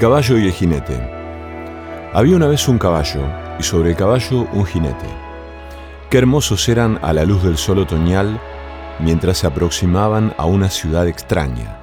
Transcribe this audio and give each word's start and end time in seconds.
Caballo 0.00 0.38
y 0.38 0.46
el 0.46 0.52
jinete. 0.52 0.98
Había 2.14 2.34
una 2.34 2.46
vez 2.46 2.66
un 2.68 2.78
caballo 2.78 3.20
y 3.58 3.62
sobre 3.62 3.90
el 3.90 3.96
caballo 3.96 4.48
un 4.50 4.64
jinete. 4.64 5.04
Qué 6.08 6.16
hermosos 6.16 6.66
eran 6.70 6.98
a 7.02 7.12
la 7.12 7.26
luz 7.26 7.42
del 7.42 7.58
sol 7.58 7.80
otoñal 7.80 8.40
mientras 8.98 9.36
se 9.36 9.46
aproximaban 9.46 10.32
a 10.38 10.46
una 10.46 10.70
ciudad 10.70 11.06
extraña. 11.06 11.76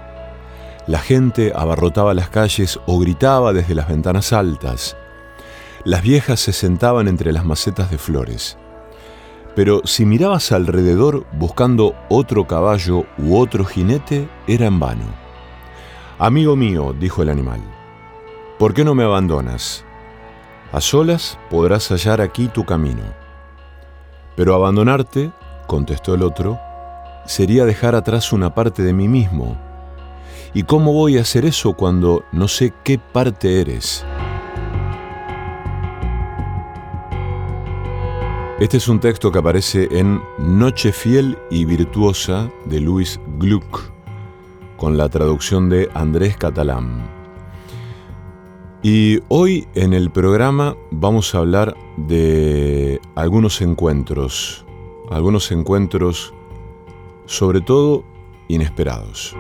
La 0.88 0.98
gente 0.98 1.54
abarrotaba 1.56 2.16
las 2.16 2.30
calles 2.30 2.80
o 2.88 2.98
gritaba 2.98 3.54
desde 3.54 3.76
las 3.76 3.88
ventanas 3.88 4.34
altas. 4.34 4.98
Las 5.84 6.02
viejas 6.02 6.40
se 6.40 6.54
sentaban 6.54 7.08
entre 7.08 7.32
las 7.32 7.46
macetas 7.46 7.92
de 7.92 8.00
flores. 8.00 8.58
Pero 9.56 9.82
si 9.86 10.08
mirabas 10.08 10.52
alrededor 10.52 11.28
buscando 11.34 11.94
otro 12.10 12.48
caballo 12.48 13.06
u 13.20 13.38
otro 13.38 13.64
jinete, 13.64 14.28
era 14.48 14.66
en 14.66 14.80
vano. 14.80 15.06
Amigo 16.18 16.56
mío, 16.56 16.96
dijo 16.98 17.22
el 17.22 17.30
animal, 17.30 17.77
¿por 18.58 18.74
qué 18.74 18.84
no 18.84 18.96
me 18.96 19.04
abandonas? 19.04 19.86
A 20.72 20.82
solas 20.82 21.38
podrás 21.50 21.90
hallar 21.90 22.22
aquí 22.22 22.48
tu 22.48 22.66
camino. 22.66 23.04
Pero 24.36 24.56
abandonarte, 24.56 25.32
contestó 25.68 26.14
el 26.14 26.24
otro, 26.24 26.60
sería 27.26 27.66
dejar 27.66 27.96
atrás 27.96 28.34
una 28.34 28.54
parte 28.54 28.84
de 28.84 28.94
mí 28.94 29.08
mismo. 29.08 29.58
¿Y 30.54 30.64
cómo 30.64 30.94
voy 30.94 31.18
a 31.18 31.22
hacer 31.22 31.46
eso 31.46 31.74
cuando 31.74 32.24
no 32.32 32.48
sé 32.48 32.74
qué 32.84 33.00
parte 33.00 33.62
eres? 33.62 34.06
Este 38.60 38.78
es 38.78 38.88
un 38.88 39.00
texto 39.00 39.32
que 39.32 39.38
aparece 39.38 39.88
en 39.92 40.20
Noche 40.40 40.92
fiel 40.92 41.38
y 41.52 41.66
virtuosa 41.66 42.50
de 42.66 42.80
Luis 42.80 43.20
Gluck, 43.38 43.92
con 44.78 44.98
la 44.98 45.10
traducción 45.10 45.70
de 45.70 45.90
Andrés 45.94 46.38
Catalán. 46.38 47.17
Y 48.84 49.20
hoy 49.28 49.68
en 49.74 49.94
el 49.94 50.12
programa 50.12 50.78
vamos 50.92 51.34
a 51.34 51.40
hablar 51.40 51.76
de 51.98 53.02
algunos 53.16 53.62
encuentros, 53.62 54.66
algunos 55.10 55.52
encuentros 55.52 56.34
sobre 57.26 57.62
todo 57.62 58.04
inesperados. 58.48 59.36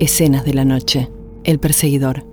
Escenas 0.00 0.46
de 0.46 0.54
la 0.54 0.64
noche. 0.64 1.10
El 1.44 1.58
perseguidor. 1.58 2.24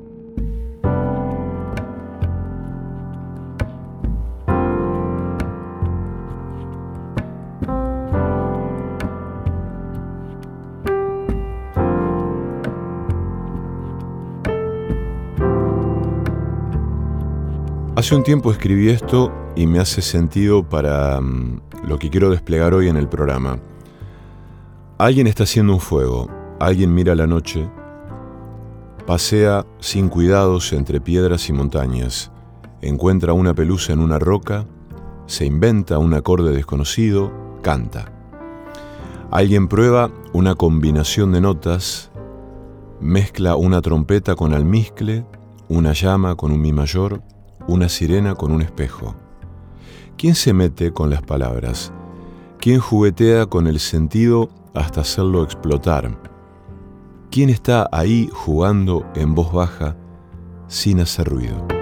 Hace 17.98 18.16
un 18.16 18.24
tiempo 18.24 18.50
escribí 18.50 18.92
esto 18.92 19.34
y 19.58 19.68
me 19.68 19.80
hace 19.80 20.02
sentido 20.02 20.64
para 20.64 21.20
mm, 21.20 21.60
lo 21.84 22.00
que 22.00 22.10
quiero 22.10 22.30
desplegar 22.30 22.74
hoy 22.74 22.88
en 22.88 22.96
el 22.96 23.10
programa. 23.10 23.60
Alguien 24.98 25.28
está 25.28 25.44
haciendo 25.44 25.74
un 25.74 25.82
fuego, 25.82 26.37
Alguien 26.60 26.92
mira 26.92 27.14
la 27.14 27.28
noche, 27.28 27.70
pasea 29.06 29.64
sin 29.80 30.10
cuidados 30.10 30.74
entre 30.74 31.00
piedras 31.00 31.50
y 31.50 31.54
montañas, 31.54 32.32
encuentra 32.82 33.34
una 33.34 33.54
pelusa 33.54 33.94
en 33.94 34.00
una 34.00 34.18
roca, 34.18 34.66
se 35.28 35.46
inventa 35.46 36.00
un 36.00 36.16
acorde 36.16 36.52
desconocido, 36.52 37.32
canta. 37.62 38.12
Alguien 39.30 39.68
prueba 39.68 40.10
una 40.34 40.56
combinación 40.56 41.32
de 41.32 41.42
notas, 41.42 42.10
mezcla 43.00 43.56
una 43.56 43.82
trompeta 43.82 44.36
con 44.36 44.52
almizcle, 44.52 45.26
una 45.70 45.94
llama 45.94 46.34
con 46.34 46.52
un 46.52 46.62
mi 46.62 46.74
mayor, 46.74 47.22
una 47.68 47.88
sirena 47.88 48.34
con 48.34 48.52
un 48.52 48.64
espejo. 48.64 49.14
¿Quién 50.18 50.34
se 50.34 50.54
mete 50.54 50.92
con 50.92 51.12
las 51.12 51.22
palabras? 51.22 51.94
¿Quién 52.60 52.80
juguetea 52.80 53.46
con 53.46 53.68
el 53.68 53.80
sentido 53.80 54.50
hasta 54.74 55.02
hacerlo 55.02 55.44
explotar? 55.44 56.37
¿Quién 57.30 57.50
está 57.50 57.90
ahí 57.92 58.30
jugando 58.32 59.06
en 59.14 59.36
voz 59.36 59.52
baja 59.52 59.96
sin 60.68 61.02
hacer 61.02 61.28
ruido? 61.28 61.77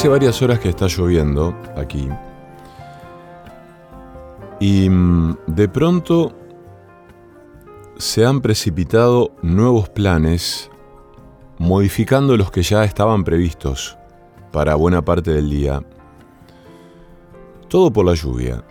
Hace 0.00 0.08
varias 0.08 0.40
horas 0.40 0.58
que 0.60 0.70
está 0.70 0.86
lloviendo 0.86 1.54
aquí. 1.76 2.08
Y 4.58 4.88
mm, 4.88 5.36
de 5.46 5.68
pronto 5.68 6.32
se 7.98 8.24
han 8.24 8.40
precipitado 8.40 9.32
nuevos 9.42 9.90
planes 9.90 10.70
modificando 11.58 12.38
los 12.38 12.50
que 12.50 12.62
ya 12.62 12.82
estaban 12.82 13.24
previstos 13.24 13.98
para 14.52 14.74
buena 14.74 15.04
parte 15.04 15.32
del 15.32 15.50
día. 15.50 15.82
Todo 17.68 17.92
por 17.92 18.06
la 18.06 18.14
lluvia. 18.14 18.64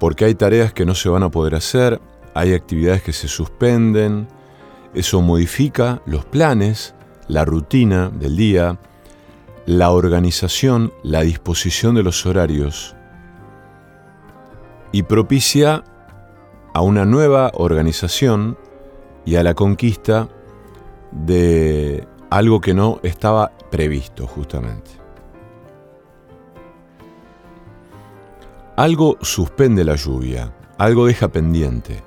Porque 0.00 0.24
hay 0.24 0.34
tareas 0.34 0.72
que 0.72 0.84
no 0.84 0.96
se 0.96 1.08
van 1.08 1.22
a 1.22 1.30
poder 1.30 1.54
hacer, 1.54 2.00
hay 2.34 2.52
actividades 2.52 3.04
que 3.04 3.12
se 3.12 3.28
suspenden, 3.28 4.26
eso 4.92 5.22
modifica 5.22 6.02
los 6.04 6.24
planes, 6.24 6.96
la 7.28 7.44
rutina 7.44 8.10
del 8.10 8.36
día, 8.36 8.76
la 9.66 9.90
organización, 9.90 10.92
la 11.02 11.22
disposición 11.22 11.94
de 11.94 12.02
los 12.02 12.26
horarios 12.26 12.94
y 14.92 15.02
propicia 15.04 15.84
a 16.74 16.82
una 16.82 17.04
nueva 17.04 17.50
organización 17.54 18.58
y 19.24 19.36
a 19.36 19.42
la 19.42 19.54
conquista 19.54 20.28
de 21.10 22.06
algo 22.30 22.60
que 22.60 22.74
no 22.74 23.00
estaba 23.02 23.52
previsto 23.70 24.26
justamente. 24.26 24.90
Algo 28.76 29.16
suspende 29.20 29.84
la 29.84 29.94
lluvia, 29.94 30.52
algo 30.78 31.06
deja 31.06 31.28
pendiente, 31.28 32.02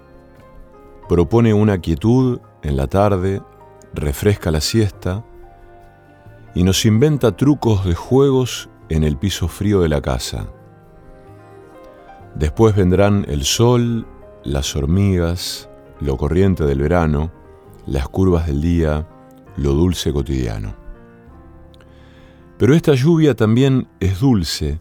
propone 1.07 1.53
una 1.53 1.79
quietud 1.79 2.39
en 2.61 2.75
la 2.75 2.87
tarde, 2.87 3.41
refresca 3.93 4.51
la 4.51 4.59
siesta, 4.61 5.23
y 6.57 6.63
nos 6.63 6.87
inventa 6.87 7.37
trucos 7.37 7.85
de 7.85 7.93
juegos 7.93 8.67
en 8.89 9.03
el 9.03 9.15
piso 9.15 9.47
frío 9.47 9.79
de 9.81 9.89
la 9.89 10.01
casa. 10.01 10.51
Después 12.33 12.75
vendrán 12.75 13.27
el 13.29 13.43
sol, 13.43 14.07
las 14.43 14.75
hormigas, 14.75 15.69
lo 15.99 16.17
corriente 16.17 16.65
del 16.65 16.79
verano, 16.79 17.31
las 17.85 18.09
curvas 18.09 18.47
del 18.47 18.61
día, 18.61 19.07
lo 19.55 19.73
dulce 19.73 20.11
cotidiano. 20.11 20.73
Pero 22.57 22.73
esta 22.73 22.95
lluvia 22.95 23.35
también 23.35 23.87
es 23.99 24.19
dulce, 24.19 24.79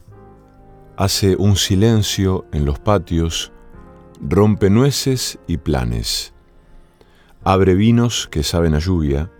hace 0.96 1.36
un 1.36 1.56
silencio 1.56 2.46
en 2.54 2.64
los 2.64 2.78
patios, 2.78 3.52
rompe 4.18 4.70
nueces 4.70 5.38
y 5.46 5.58
planes, 5.58 6.32
abre 7.44 7.74
vinos 7.74 8.28
que 8.30 8.42
saben 8.42 8.74
a 8.74 8.78
lluvia, 8.78 9.30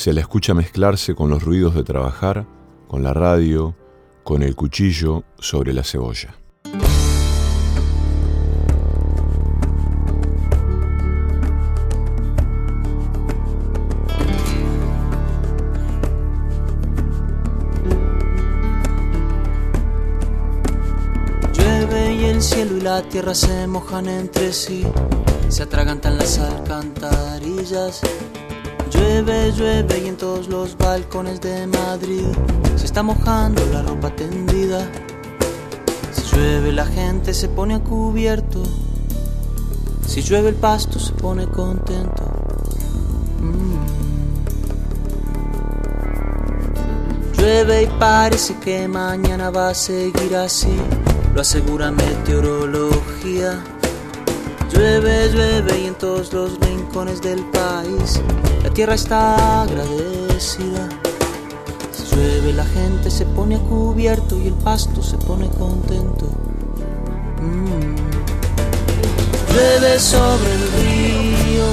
se 0.00 0.14
la 0.14 0.22
escucha 0.22 0.54
mezclarse 0.54 1.14
con 1.14 1.28
los 1.28 1.42
ruidos 1.42 1.74
de 1.74 1.84
trabajar, 1.84 2.46
con 2.88 3.02
la 3.02 3.12
radio, 3.12 3.76
con 4.24 4.42
el 4.42 4.56
cuchillo 4.56 5.24
sobre 5.38 5.74
la 5.74 5.84
cebolla. 5.84 6.34
Llueve 21.52 22.14
y 22.14 22.24
el 22.24 22.40
cielo 22.40 22.78
y 22.78 22.80
la 22.80 23.02
tierra 23.02 23.34
se 23.34 23.66
mojan 23.66 24.08
entre 24.08 24.54
sí, 24.54 24.82
se 25.50 25.62
atragantan 25.62 26.16
las 26.16 26.38
alcantarillas 26.38 28.00
Llueve, 28.92 29.52
llueve 29.52 29.98
y 30.00 30.08
en 30.08 30.16
todos 30.16 30.48
los 30.48 30.76
balcones 30.76 31.40
de 31.40 31.66
Madrid 31.66 32.26
se 32.76 32.86
está 32.86 33.02
mojando 33.02 33.64
la 33.72 33.82
ropa 33.82 34.10
tendida. 34.16 34.90
Si 36.12 36.22
llueve 36.34 36.72
la 36.72 36.86
gente 36.86 37.32
se 37.32 37.48
pone 37.48 37.74
a 37.74 37.80
cubierto. 37.80 38.62
Si 40.06 40.22
llueve 40.22 40.48
el 40.48 40.56
pasto 40.56 40.98
se 40.98 41.12
pone 41.12 41.46
contento. 41.46 42.24
Mm. 43.40 43.76
Llueve 47.38 47.82
y 47.84 47.86
parece 47.98 48.54
que 48.58 48.88
mañana 48.88 49.50
va 49.50 49.68
a 49.68 49.74
seguir 49.74 50.34
así, 50.36 50.74
lo 51.32 51.42
asegura 51.42 51.92
meteorología. 51.92 53.62
Llueve, 54.72 55.30
llueve 55.32 55.80
y 55.80 55.86
en 55.86 55.94
todos 55.94 56.32
los 56.32 56.58
rincones 56.60 57.20
del 57.20 57.44
país 57.50 58.20
tierra 58.74 58.94
está 58.94 59.62
agradecida. 59.62 60.88
Si 61.92 62.14
llueve 62.14 62.52
la 62.52 62.64
gente 62.64 63.10
se 63.10 63.26
pone 63.26 63.56
a 63.56 63.58
cubierto 63.58 64.38
y 64.38 64.46
el 64.46 64.54
pasto 64.54 65.02
se 65.02 65.16
pone 65.18 65.48
contento. 65.48 66.26
Mm. 67.40 67.96
Llueve 69.52 69.98
sobre 69.98 70.52
el 70.52 70.72
río, 70.80 71.66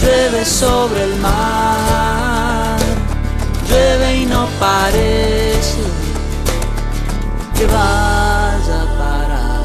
llueve 0.00 0.44
sobre 0.44 1.04
el 1.04 1.16
mar, 1.20 2.78
llueve 3.68 4.16
y 4.20 4.26
no 4.26 4.48
parece 4.58 5.82
que 7.56 7.66
vaya 7.66 8.82
a 8.82 8.86
parar, 8.98 9.60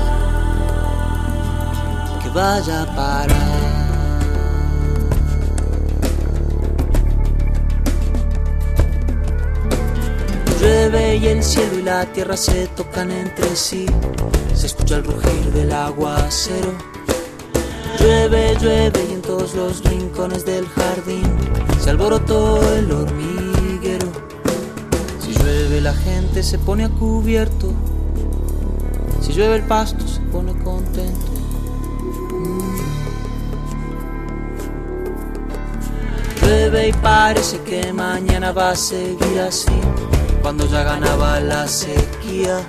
que 2.22 2.30
vaya 2.30 2.82
a 2.82 2.86
parar. 2.96 3.47
Llueve 10.68 11.16
y 11.16 11.28
el 11.28 11.42
cielo 11.44 11.80
y 11.80 11.82
la 11.82 12.06
tierra 12.12 12.36
se 12.36 12.68
tocan 12.68 13.10
entre 13.10 13.56
sí. 13.56 13.86
Se 14.54 14.66
escucha 14.66 14.98
el 14.98 15.06
rugir 15.06 15.54
del 15.54 15.72
aguacero. 15.72 16.74
Llueve, 17.98 18.58
llueve 18.60 19.06
y 19.10 19.14
en 19.14 19.22
todos 19.22 19.56
los 19.56 19.82
rincones 19.86 20.44
del 20.44 20.68
jardín 20.68 21.24
se 21.80 21.90
alborotó 21.90 22.62
el 22.74 22.92
hormiguero. 22.92 24.08
Si 25.22 25.32
llueve 25.32 25.80
la 25.80 25.94
gente 25.94 26.44
se 26.44 26.60
pone 26.60 26.84
a 26.84 26.90
cubierto. 26.90 27.72
Si 29.22 29.32
llueve 29.32 29.56
el 29.56 29.64
pasto 29.64 30.06
se 30.06 30.20
pone 30.20 30.52
contento. 30.64 31.32
Mm. 32.30 32.78
Llueve 36.42 36.90
y 36.90 36.92
parece 36.92 37.58
que 37.62 37.94
mañana 37.94 38.52
va 38.52 38.72
a 38.72 38.76
seguir 38.76 39.40
así 39.40 39.72
cuando 40.48 40.66
ya 40.66 40.82
ganaba 40.82 41.42
la 41.42 41.68
sequía. 41.68 42.66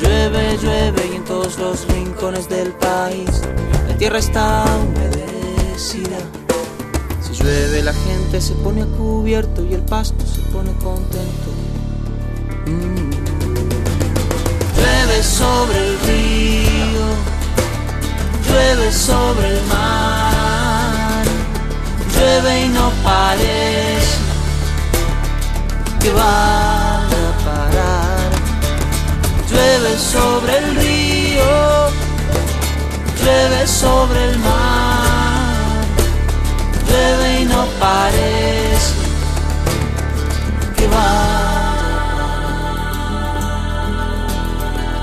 Llueve, 0.00 0.56
llueve 0.62 1.10
y 1.12 1.16
en 1.16 1.24
todos 1.24 1.58
los 1.58 1.84
rincones 1.88 2.48
del 2.48 2.70
país 2.74 3.42
la 3.88 3.96
tierra 3.96 4.20
está 4.20 4.64
humedecida. 4.76 6.18
Si 7.20 7.32
llueve 7.32 7.82
la 7.82 7.92
gente 7.92 8.40
se 8.40 8.54
pone 8.54 8.82
a 8.82 8.86
cubierto 8.86 9.64
y 9.64 9.74
el 9.74 9.82
pasto 9.82 10.24
se 10.24 10.42
pone 10.52 10.72
contento. 10.74 11.50
Mm. 12.66 13.10
Llueve 14.76 15.22
sobre 15.24 15.88
el 15.88 15.98
río, 16.06 17.06
llueve 18.46 18.92
sobre 18.92 19.58
el 19.58 19.66
mar, 19.66 21.24
llueve 22.14 22.66
y 22.66 22.68
no 22.68 22.92
parece 23.02 24.29
que 26.00 26.10
va 26.12 26.96
a 26.96 27.32
parar. 27.44 28.30
Llueve 29.50 29.98
sobre 29.98 30.58
el 30.58 30.76
río, 30.76 31.90
llueve 33.22 33.66
sobre 33.66 34.24
el 34.30 34.38
mar, 34.38 35.84
llueve 36.88 37.40
y 37.42 37.44
no 37.44 37.66
parece 37.78 38.94
que 40.76 40.86
va 40.88 41.50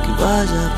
que 0.04 0.12
vaya 0.24 0.76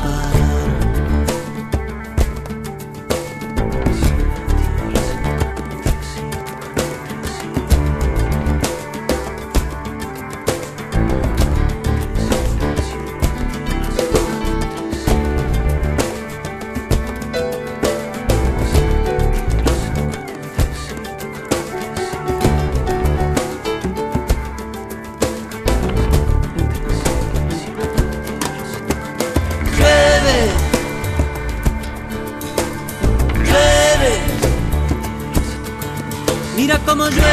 como 37.00 37.12
llueve, 37.12 37.24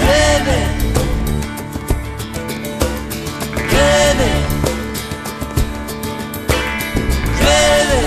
llueve, 0.00 0.58
llueve, 3.70 4.28
llueve, 7.38 8.00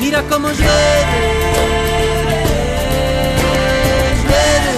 mira 0.00 0.22
como 0.30 0.48
llueve. 0.48 0.64
llueve 4.24 4.74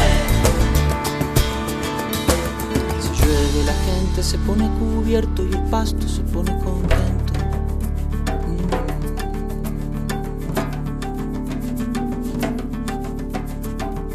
Si 3.00 3.11
llueve 3.23 3.61
La 3.64 3.75
gente 3.75 4.23
se 4.25 4.38
pone 4.38 4.68
cubierto 4.80 5.44
y 5.44 5.52
el 5.52 5.62
pasto 5.70 6.09
se 6.09 6.23
pone 6.23 6.50
contento 6.64 7.19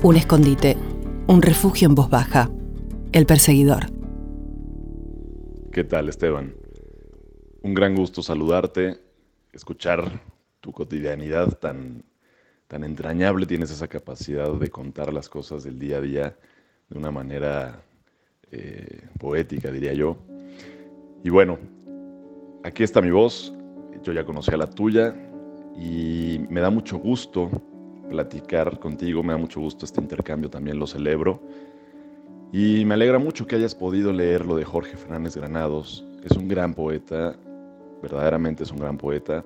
Un 0.03 0.17
escondite, 0.17 0.77
un 1.27 1.41
refugio 1.41 1.87
en 1.87 1.95
voz 1.95 2.09
baja. 2.09 2.51
El 3.11 3.25
perseguidor. 3.25 3.85
¿Qué 5.71 5.83
tal, 5.83 6.09
Esteban? 6.09 6.53
Un 7.63 7.73
gran 7.73 7.95
gusto 7.95 8.21
saludarte, 8.21 8.99
escuchar 9.51 10.21
tu 10.59 10.71
cotidianidad 10.71 11.57
tan, 11.57 12.03
tan 12.67 12.83
entrañable. 12.83 13.45
Tienes 13.45 13.71
esa 13.71 13.87
capacidad 13.87 14.53
de 14.53 14.69
contar 14.69 15.11
las 15.11 15.27
cosas 15.27 15.63
del 15.63 15.79
día 15.79 15.97
a 15.97 16.01
día 16.01 16.37
de 16.89 16.97
una 16.99 17.09
manera 17.09 17.81
eh, 18.51 19.07
poética, 19.17 19.71
diría 19.71 19.93
yo. 19.93 20.17
Y 21.23 21.29
bueno, 21.29 21.57
aquí 22.63 22.83
está 22.83 23.01
mi 23.01 23.11
voz. 23.11 23.53
Yo 24.03 24.13
ya 24.13 24.23
conocía 24.23 24.57
la 24.57 24.69
tuya 24.69 25.15
y 25.75 26.41
me 26.49 26.61
da 26.61 26.69
mucho 26.69 26.97
gusto 26.97 27.49
platicar 28.09 28.79
contigo, 28.79 29.23
me 29.23 29.33
da 29.33 29.37
mucho 29.37 29.59
gusto 29.59 29.85
este 29.85 30.01
intercambio, 30.01 30.49
también 30.49 30.79
lo 30.79 30.87
celebro. 30.87 31.41
Y 32.51 32.85
me 32.85 32.93
alegra 32.93 33.19
mucho 33.19 33.45
que 33.47 33.55
hayas 33.55 33.75
podido 33.75 34.13
leer 34.13 34.45
lo 34.45 34.55
de 34.55 34.63
Jorge 34.63 34.95
Fernández 34.95 35.35
Granados. 35.35 36.05
Es 36.23 36.37
un 36.37 36.47
gran 36.47 36.73
poeta, 36.73 37.35
verdaderamente 38.01 38.63
es 38.63 38.71
un 38.71 38.79
gran 38.79 38.97
poeta. 38.97 39.43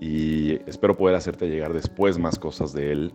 Y 0.00 0.54
espero 0.68 0.96
poder 0.96 1.16
hacerte 1.16 1.48
llegar 1.48 1.72
después 1.72 2.18
más 2.18 2.38
cosas 2.38 2.72
de 2.72 2.92
él, 2.92 3.14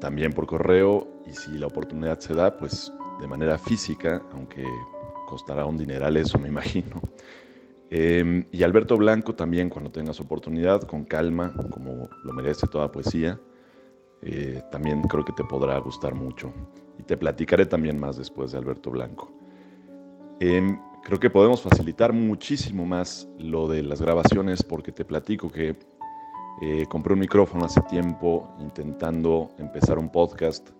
también 0.00 0.32
por 0.32 0.46
correo. 0.46 1.06
Y 1.26 1.34
si 1.34 1.58
la 1.58 1.66
oportunidad 1.66 2.18
se 2.20 2.34
da, 2.34 2.56
pues 2.56 2.92
de 3.20 3.28
manera 3.28 3.58
física, 3.58 4.22
aunque 4.32 4.64
costará 5.26 5.66
un 5.66 5.76
dineral 5.76 6.16
eso, 6.16 6.38
me 6.38 6.48
imagino. 6.56 7.02
Eh, 7.90 8.46
y 8.50 8.62
Alberto 8.62 8.96
Blanco 8.96 9.34
también, 9.34 9.68
cuando 9.68 9.90
tengas 9.90 10.18
oportunidad, 10.20 10.80
con 10.82 11.04
calma, 11.04 11.52
como 11.70 12.08
lo 12.24 12.32
merece 12.32 12.66
toda 12.66 12.90
poesía. 12.90 13.38
Eh, 14.22 14.62
también 14.70 15.02
creo 15.02 15.24
que 15.24 15.32
te 15.32 15.44
podrá 15.44 15.78
gustar 15.78 16.14
mucho. 16.14 16.52
Y 16.98 17.02
te 17.02 17.16
platicaré 17.16 17.66
también 17.66 17.98
más 17.98 18.16
después 18.16 18.52
de 18.52 18.58
Alberto 18.58 18.90
Blanco. 18.90 19.32
Em, 20.40 20.78
creo 21.02 21.18
que 21.18 21.30
podemos 21.30 21.60
facilitar 21.62 22.12
muchísimo 22.12 22.86
más 22.86 23.28
lo 23.38 23.68
de 23.68 23.82
las 23.82 24.00
grabaciones 24.00 24.62
porque 24.62 24.92
te 24.92 25.04
platico 25.04 25.50
que 25.50 25.76
eh, 26.60 26.86
compré 26.88 27.14
un 27.14 27.20
micrófono 27.20 27.64
hace 27.64 27.80
tiempo 27.82 28.54
intentando 28.60 29.50
empezar 29.58 29.98
un 29.98 30.10
podcast 30.10 30.70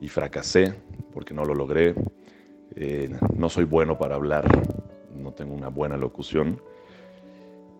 y 0.00 0.08
fracasé 0.08 0.74
porque 1.12 1.34
no 1.34 1.44
lo 1.44 1.54
logré. 1.54 1.94
Eh, 2.76 3.10
no 3.34 3.48
soy 3.48 3.64
bueno 3.64 3.98
para 3.98 4.14
hablar, 4.14 4.46
no 5.14 5.32
tengo 5.32 5.54
una 5.54 5.68
buena 5.68 5.96
locución, 5.96 6.60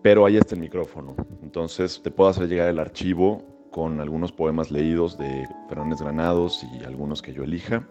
pero 0.01 0.25
ahí 0.25 0.37
está 0.37 0.55
el 0.55 0.61
micrófono. 0.61 1.15
Entonces 1.41 2.01
te 2.03 2.11
puedo 2.11 2.29
hacer 2.29 2.47
llegar 2.47 2.69
el 2.69 2.79
archivo 2.79 3.43
con 3.79 4.01
algunos 4.01 4.33
poemas 4.33 4.71
leídos 4.71 5.17
de 5.17 5.47
Fernández 5.69 6.01
Granados 6.01 6.65
y 6.65 6.83
algunos 6.83 7.21
que 7.21 7.31
yo 7.31 7.43
elija. 7.43 7.87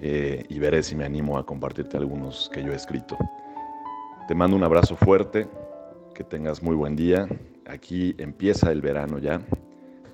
Eh, 0.00 0.42
y 0.48 0.58
veré 0.58 0.82
si 0.82 0.96
me 0.96 1.04
animo 1.04 1.36
a 1.36 1.44
compartirte 1.44 1.98
algunos 1.98 2.48
que 2.50 2.64
yo 2.64 2.72
he 2.72 2.76
escrito. 2.76 3.18
Te 4.26 4.34
mando 4.34 4.56
un 4.56 4.64
abrazo 4.64 4.96
fuerte, 4.96 5.48
que 6.14 6.24
tengas 6.24 6.62
muy 6.62 6.74
buen 6.74 6.96
día. 6.96 7.28
Aquí 7.66 8.14
empieza 8.16 8.72
el 8.72 8.80
verano 8.80 9.18
ya, 9.18 9.42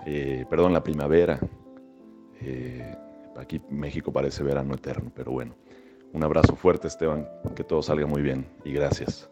eh, 0.04 0.44
perdón, 0.50 0.72
la 0.72 0.82
primavera. 0.82 1.38
Eh, 2.40 2.96
aquí 3.36 3.62
México 3.70 4.12
parece 4.12 4.42
verano 4.42 4.74
eterno, 4.74 5.12
pero 5.14 5.30
bueno. 5.30 5.54
Un 6.12 6.24
abrazo 6.24 6.56
fuerte, 6.56 6.88
Esteban, 6.88 7.28
que 7.54 7.62
todo 7.62 7.82
salga 7.82 8.08
muy 8.08 8.20
bien 8.20 8.48
y 8.64 8.72
gracias. 8.72 9.30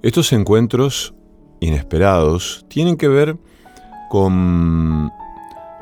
Estos 0.00 0.32
encuentros 0.32 1.14
inesperados 1.60 2.64
tienen 2.70 2.96
que 2.96 3.08
ver 3.08 3.36
con 4.08 5.12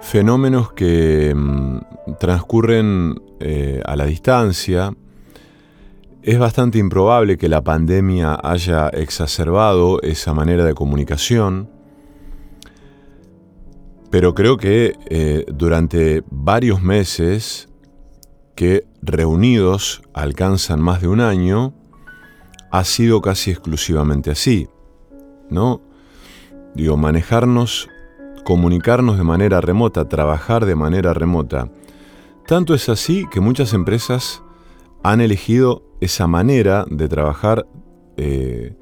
fenómenos 0.00 0.72
que 0.72 1.34
mm, 1.34 1.78
transcurren 2.18 3.20
eh, 3.40 3.82
a 3.84 3.96
la 3.96 4.04
distancia. 4.06 4.94
Es 6.22 6.38
bastante 6.38 6.78
improbable 6.78 7.36
que 7.36 7.48
la 7.48 7.62
pandemia 7.62 8.38
haya 8.42 8.88
exacerbado 8.88 10.00
esa 10.02 10.32
manera 10.32 10.64
de 10.64 10.74
comunicación, 10.74 11.68
pero 14.10 14.34
creo 14.34 14.56
que 14.56 14.94
eh, 15.06 15.44
durante 15.48 16.22
varios 16.30 16.82
meses 16.82 17.68
que 18.54 18.86
reunidos 19.02 20.02
alcanzan 20.14 20.80
más 20.80 21.02
de 21.02 21.08
un 21.08 21.20
año, 21.20 21.74
ha 22.70 22.84
sido 22.84 23.20
casi 23.20 23.50
exclusivamente 23.50 24.30
así, 24.30 24.68
¿no? 25.50 25.80
Digo, 26.74 26.96
manejarnos 26.96 27.88
comunicarnos 28.44 29.18
de 29.18 29.24
manera 29.24 29.60
remota, 29.60 30.08
trabajar 30.08 30.64
de 30.66 30.76
manera 30.76 31.14
remota. 31.14 31.70
Tanto 32.46 32.74
es 32.74 32.88
así 32.88 33.26
que 33.30 33.40
muchas 33.40 33.72
empresas 33.72 34.42
han 35.02 35.20
elegido 35.20 35.82
esa 36.00 36.26
manera 36.26 36.84
de 36.88 37.08
trabajar 37.08 37.66
eh, 38.16 38.76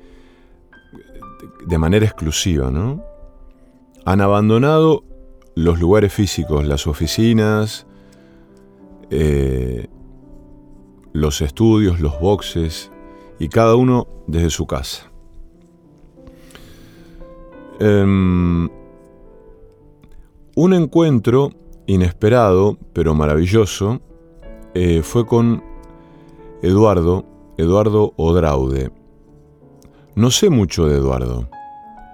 de 1.67 1.79
manera 1.79 2.05
exclusiva, 2.05 2.71
¿no? 2.71 3.03
Han 4.05 4.21
abandonado 4.21 5.05
los 5.55 5.79
lugares 5.79 6.13
físicos, 6.13 6.67
las 6.67 6.87
oficinas, 6.87 7.87
eh, 9.11 9.87
los 11.13 11.41
estudios, 11.41 12.01
los 12.01 12.19
boxes, 12.19 12.91
y 13.39 13.49
cada 13.49 13.75
uno 13.77 14.07
desde 14.27 14.51
su 14.51 14.67
casa. 14.67 15.11
Em, 17.81 18.69
un 20.55 20.75
encuentro 20.75 21.51
inesperado, 21.87 22.79
pero 22.93 23.15
maravilloso, 23.15 24.01
eh, 24.75 25.03
fue 25.03 25.27
con 25.27 25.63
Eduardo, 26.63 27.25
Eduardo 27.57 28.13
Odraude. 28.17 28.91
No 30.15 30.31
sé 30.31 30.51
mucho 30.51 30.87
de 30.87 30.97
Eduardo. 30.99 31.49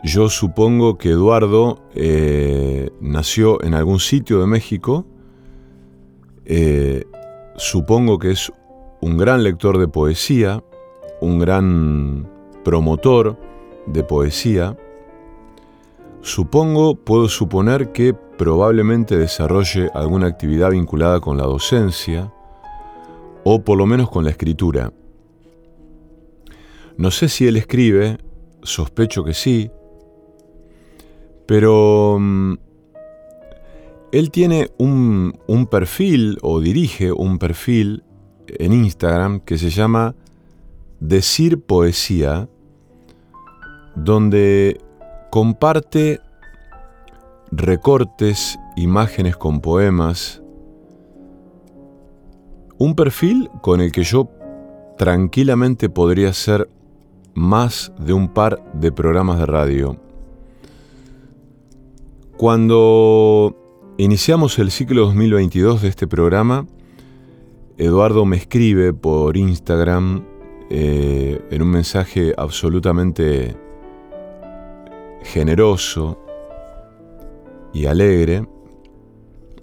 Yo 0.05 0.29
supongo 0.29 0.97
que 0.97 1.11
Eduardo 1.11 1.83
eh, 1.95 2.91
nació 3.01 3.63
en 3.65 3.75
algún 3.75 3.99
sitio 3.99 4.41
de 4.41 4.47
México. 4.47 5.05
Eh, 6.45 7.05
supongo 7.57 8.19
que 8.19 8.31
es 8.31 8.53
un 9.01 9.17
gran 9.17 9.43
lector 9.43 9.79
de 9.79 9.89
poesía, 9.89 10.63
un 11.21 11.41
gran 11.41 12.29
promotor 12.65 13.37
de 13.87 14.05
poesía. 14.05 14.77
Supongo, 16.21 16.97
puedo 16.97 17.29
suponer 17.29 17.93
que 17.93 18.13
probablemente 18.15 19.17
desarrolle 19.17 19.91
alguna 19.95 20.27
actividad 20.27 20.71
vinculada 20.71 21.21
con 21.21 21.37
la 21.37 21.45
docencia 21.45 22.33
o 23.45 23.63
por 23.63 23.79
lo 23.79 23.87
menos 23.87 24.11
con 24.11 24.25
la 24.25 24.31
escritura. 24.31 24.93
No 26.97 27.11
sé 27.11 27.29
si 27.29 27.47
él 27.47 27.57
escribe, 27.57 28.19
sospecho 28.63 29.25
que 29.25 29.35
sí, 29.35 29.71
pero 31.47 32.19
mm, 32.19 32.55
él 34.13 34.31
tiene 34.31 34.71
un, 34.79 35.39
un 35.47 35.67
perfil 35.67 36.39
o 36.43 36.61
dirige 36.61 37.13
un 37.13 37.39
perfil 37.39 38.05
en 38.49 38.73
Instagram 38.73 39.41
que 39.41 39.59
se 39.59 39.71
llama 39.71 40.15
Decir 41.01 41.61
Poesía, 41.61 42.49
donde 43.95 44.81
comparte 45.31 46.21
recortes, 47.51 48.59
imágenes 48.77 49.37
con 49.37 49.61
poemas, 49.61 50.43
un 52.79 52.95
perfil 52.95 53.51
con 53.61 53.81
el 53.81 53.93
que 53.93 54.05
yo 54.05 54.31
tranquilamente 54.97 55.89
podría 55.89 56.31
hacer 56.31 56.69
más 57.35 57.93
de 57.99 58.13
un 58.13 58.29
par 58.29 58.63
de 58.75 58.93
programas 58.93 59.39
de 59.39 59.47
radio. 59.47 59.97
Cuando 62.37 63.57
iniciamos 63.99 64.59
el 64.59 64.71
ciclo 64.71 65.07
2022 65.07 65.83
de 65.83 65.89
este 65.89 66.07
programa, 66.07 66.67
Eduardo 67.77 68.25
me 68.25 68.37
escribe 68.37 68.93
por 68.93 69.37
Instagram 69.37 70.25
eh, 70.71 71.41
en 71.51 71.63
un 71.63 71.69
mensaje 71.69 72.35
absolutamente 72.37 73.57
generoso 75.23 76.19
y 77.73 77.87
alegre, 77.87 78.47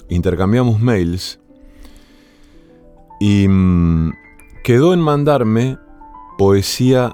intercambiamos 0.10 0.80
mails 0.80 1.40
y 3.20 3.48
mm, 3.48 4.14
quedó 4.64 4.94
en 4.94 5.00
mandarme 5.00 5.78
poesía 6.38 7.14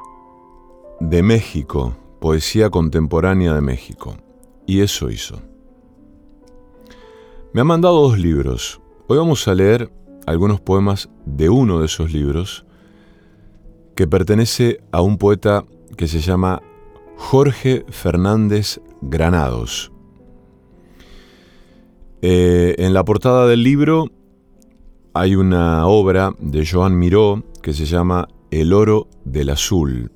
de 0.99 1.23
México, 1.23 1.95
poesía 2.19 2.69
contemporánea 2.69 3.53
de 3.53 3.61
México. 3.61 4.15
y 4.67 4.81
eso 4.81 5.09
hizo. 5.09 5.41
Me 7.51 7.59
ha 7.59 7.65
mandado 7.65 8.01
dos 8.01 8.17
libros. 8.17 8.79
Hoy 9.07 9.17
vamos 9.17 9.45
a 9.49 9.53
leer 9.53 9.91
algunos 10.25 10.61
poemas 10.61 11.09
de 11.25 11.49
uno 11.49 11.79
de 11.79 11.87
esos 11.87 12.13
libros 12.13 12.65
que 13.95 14.07
pertenece 14.07 14.81
a 14.91 15.01
un 15.01 15.17
poeta 15.17 15.65
que 15.97 16.07
se 16.07 16.19
llama 16.19 16.61
Jorge 17.17 17.85
Fernández 17.89 18.79
Granados. 19.01 19.91
Eh, 22.21 22.75
en 22.77 22.93
la 22.93 23.03
portada 23.03 23.47
del 23.47 23.63
libro 23.63 24.11
hay 25.13 25.35
una 25.35 25.85
obra 25.87 26.33
de 26.39 26.65
Joan 26.65 26.97
Miró 26.97 27.43
que 27.61 27.73
se 27.73 27.85
llama 27.85 28.29
El 28.51 28.71
oro 28.73 29.09
del 29.25 29.49
azul. 29.49 30.13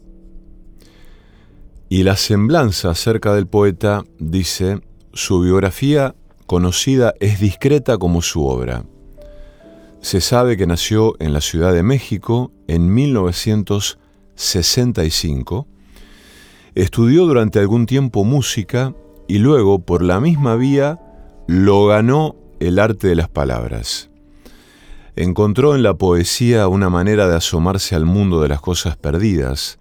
Y 1.90 2.04
la 2.04 2.16
semblanza 2.16 2.92
acerca 2.92 3.34
del 3.34 3.48
poeta 3.48 4.06
dice, 4.20 4.80
su 5.14 5.42
biografía 5.42 6.16
conocida 6.46 7.16
es 7.20 7.40
discreta 7.40 7.98
como 7.98 8.22
su 8.22 8.46
obra. 8.46 8.86
Se 10.02 10.22
sabe 10.22 10.56
que 10.58 10.68
nació 10.68 11.16
en 11.20 11.34
la 11.34 11.42
Ciudad 11.42 11.74
de 11.74 11.82
México 11.84 12.52
en 12.68 12.94
1965, 12.94 15.68
estudió 16.76 17.26
durante 17.26 17.60
algún 17.60 17.86
tiempo 17.86 18.24
música 18.24 18.94
y 19.28 19.40
luego, 19.40 19.80
por 19.80 20.04
la 20.04 20.20
misma 20.20 20.56
vía, 20.56 21.00
lo 21.48 21.88
ganó 21.88 22.36
el 22.60 22.80
arte 22.80 23.08
de 23.08 23.16
las 23.16 23.30
palabras. 23.30 24.10
Encontró 25.16 25.76
en 25.76 25.84
la 25.84 25.94
poesía 25.94 26.68
una 26.68 26.90
manera 26.90 27.28
de 27.28 27.38
asomarse 27.38 27.96
al 27.96 28.06
mundo 28.06 28.42
de 28.42 28.50
las 28.50 28.60
cosas 28.60 28.98
perdidas, 28.98 29.80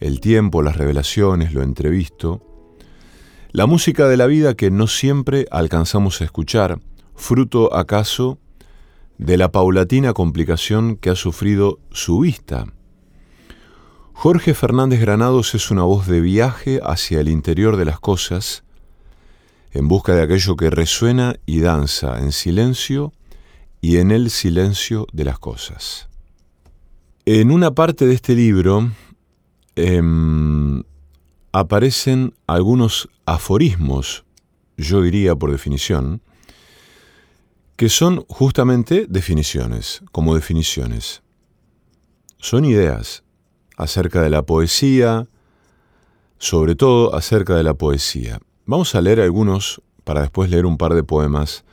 el 0.00 0.20
tiempo, 0.20 0.62
las 0.62 0.76
revelaciones, 0.76 1.54
lo 1.54 1.62
entrevisto, 1.62 2.42
la 3.52 3.66
música 3.66 4.08
de 4.08 4.16
la 4.16 4.26
vida 4.26 4.54
que 4.54 4.70
no 4.70 4.88
siempre 4.88 5.46
alcanzamos 5.50 6.20
a 6.20 6.24
escuchar, 6.24 6.80
fruto 7.14 7.74
acaso 7.74 8.38
de 9.16 9.36
la 9.36 9.50
paulatina 9.50 10.12
complicación 10.12 10.96
que 10.96 11.10
ha 11.10 11.16
sufrido 11.16 11.78
su 11.90 12.20
vista. 12.20 12.66
Jorge 14.20 14.52
Fernández 14.52 14.98
Granados 14.98 15.54
es 15.54 15.70
una 15.70 15.84
voz 15.84 16.08
de 16.08 16.20
viaje 16.20 16.80
hacia 16.82 17.20
el 17.20 17.28
interior 17.28 17.76
de 17.76 17.84
las 17.84 18.00
cosas, 18.00 18.64
en 19.70 19.86
busca 19.86 20.12
de 20.12 20.22
aquello 20.22 20.56
que 20.56 20.70
resuena 20.70 21.36
y 21.46 21.60
danza 21.60 22.18
en 22.18 22.32
silencio 22.32 23.12
y 23.80 23.98
en 23.98 24.10
el 24.10 24.30
silencio 24.30 25.06
de 25.12 25.24
las 25.24 25.38
cosas. 25.38 26.08
En 27.26 27.52
una 27.52 27.76
parte 27.76 28.08
de 28.08 28.14
este 28.14 28.34
libro 28.34 28.90
em, 29.76 30.82
aparecen 31.52 32.34
algunos 32.48 33.08
aforismos, 33.24 34.24
yo 34.76 35.00
diría 35.00 35.36
por 35.36 35.52
definición, 35.52 36.22
que 37.76 37.88
son 37.88 38.24
justamente 38.26 39.06
definiciones, 39.08 40.02
como 40.10 40.34
definiciones. 40.34 41.22
Son 42.38 42.64
ideas 42.64 43.22
acerca 43.78 44.20
de 44.20 44.28
la 44.28 44.42
poesía, 44.42 45.28
sobre 46.36 46.74
todo 46.74 47.14
acerca 47.14 47.54
de 47.56 47.62
la 47.62 47.74
poesía. 47.74 48.40
Vamos 48.66 48.94
a 48.94 49.00
leer 49.00 49.20
algunos 49.20 49.80
para 50.04 50.20
después 50.20 50.50
leer 50.50 50.66
un 50.66 50.76
par 50.76 50.94
de 50.94 51.04
poemas 51.04 51.64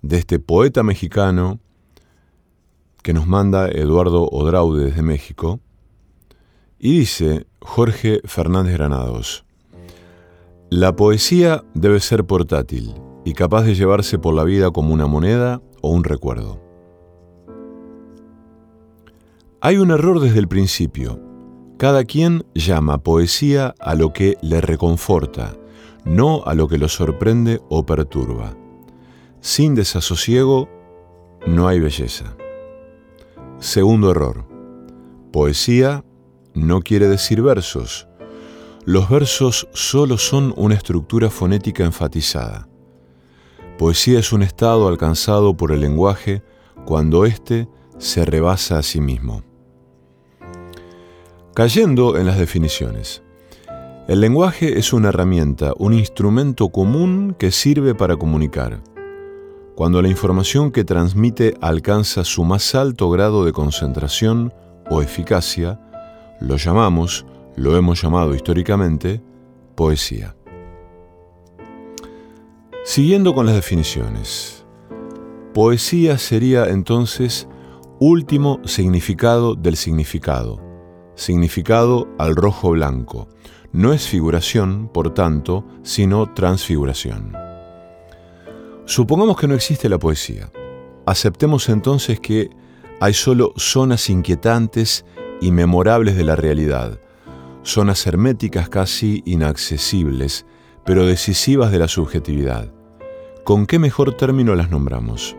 de 0.00 0.16
este 0.16 0.38
poeta 0.38 0.82
mexicano 0.82 1.58
que 3.02 3.12
nos 3.12 3.26
manda 3.26 3.68
Eduardo 3.68 4.28
Odraude 4.30 4.84
desde 4.84 5.02
México. 5.02 5.60
Y 6.78 7.00
dice 7.00 7.46
Jorge 7.60 8.20
Fernández 8.24 8.74
Granados, 8.74 9.44
la 10.70 10.94
poesía 10.94 11.64
debe 11.74 11.98
ser 12.00 12.24
portátil 12.24 12.94
y 13.24 13.34
capaz 13.34 13.62
de 13.62 13.74
llevarse 13.74 14.18
por 14.18 14.34
la 14.34 14.44
vida 14.44 14.70
como 14.70 14.94
una 14.94 15.06
moneda 15.06 15.60
o 15.82 15.90
un 15.90 16.04
recuerdo. 16.04 16.60
Hay 19.60 19.78
un 19.78 19.90
error 19.90 20.20
desde 20.20 20.38
el 20.38 20.48
principio. 20.48 21.29
Cada 21.80 22.04
quien 22.04 22.44
llama 22.52 22.98
poesía 22.98 23.74
a 23.78 23.94
lo 23.94 24.12
que 24.12 24.36
le 24.42 24.60
reconforta, 24.60 25.56
no 26.04 26.42
a 26.44 26.52
lo 26.52 26.68
que 26.68 26.76
lo 26.76 26.90
sorprende 26.90 27.62
o 27.70 27.86
perturba. 27.86 28.54
Sin 29.40 29.74
desasosiego 29.74 30.68
no 31.46 31.68
hay 31.68 31.80
belleza. 31.80 32.36
Segundo 33.60 34.10
error. 34.10 34.46
Poesía 35.32 36.04
no 36.52 36.82
quiere 36.82 37.08
decir 37.08 37.40
versos. 37.40 38.06
Los 38.84 39.08
versos 39.08 39.66
solo 39.72 40.18
son 40.18 40.52
una 40.58 40.74
estructura 40.74 41.30
fonética 41.30 41.82
enfatizada. 41.86 42.68
Poesía 43.78 44.18
es 44.18 44.34
un 44.34 44.42
estado 44.42 44.86
alcanzado 44.86 45.56
por 45.56 45.72
el 45.72 45.80
lenguaje 45.80 46.42
cuando 46.84 47.24
éste 47.24 47.70
se 47.96 48.26
rebasa 48.26 48.76
a 48.76 48.82
sí 48.82 49.00
mismo. 49.00 49.49
Cayendo 51.52 52.16
en 52.16 52.26
las 52.26 52.38
definiciones. 52.38 53.24
El 54.06 54.20
lenguaje 54.20 54.78
es 54.78 54.92
una 54.92 55.08
herramienta, 55.08 55.72
un 55.78 55.94
instrumento 55.94 56.68
común 56.68 57.34
que 57.36 57.50
sirve 57.50 57.92
para 57.92 58.16
comunicar. 58.16 58.80
Cuando 59.74 60.00
la 60.00 60.08
información 60.08 60.70
que 60.70 60.84
transmite 60.84 61.56
alcanza 61.60 62.22
su 62.22 62.44
más 62.44 62.76
alto 62.76 63.10
grado 63.10 63.44
de 63.44 63.52
concentración 63.52 64.54
o 64.90 65.02
eficacia, 65.02 65.80
lo 66.40 66.56
llamamos, 66.56 67.26
lo 67.56 67.76
hemos 67.76 68.00
llamado 68.00 68.32
históricamente, 68.36 69.20
poesía. 69.74 70.36
Siguiendo 72.84 73.34
con 73.34 73.46
las 73.46 73.56
definiciones, 73.56 74.64
poesía 75.52 76.16
sería 76.16 76.68
entonces 76.68 77.48
último 77.98 78.60
significado 78.64 79.56
del 79.56 79.74
significado, 79.74 80.69
significado 81.20 82.08
al 82.18 82.34
rojo 82.34 82.70
blanco. 82.70 83.28
No 83.72 83.92
es 83.92 84.08
figuración, 84.08 84.88
por 84.88 85.12
tanto, 85.12 85.64
sino 85.82 86.32
transfiguración. 86.32 87.32
Supongamos 88.86 89.36
que 89.36 89.46
no 89.46 89.54
existe 89.54 89.88
la 89.88 89.98
poesía. 89.98 90.50
Aceptemos 91.06 91.68
entonces 91.68 92.18
que 92.18 92.50
hay 93.00 93.12
solo 93.14 93.52
zonas 93.56 94.08
inquietantes 94.08 95.04
y 95.40 95.52
memorables 95.52 96.16
de 96.16 96.24
la 96.24 96.36
realidad, 96.36 96.98
zonas 97.62 98.06
herméticas 98.06 98.68
casi 98.68 99.22
inaccesibles, 99.26 100.46
pero 100.84 101.06
decisivas 101.06 101.70
de 101.70 101.78
la 101.78 101.88
subjetividad. 101.88 102.72
¿Con 103.44 103.66
qué 103.66 103.78
mejor 103.78 104.16
término 104.16 104.54
las 104.54 104.70
nombramos? 104.70 105.36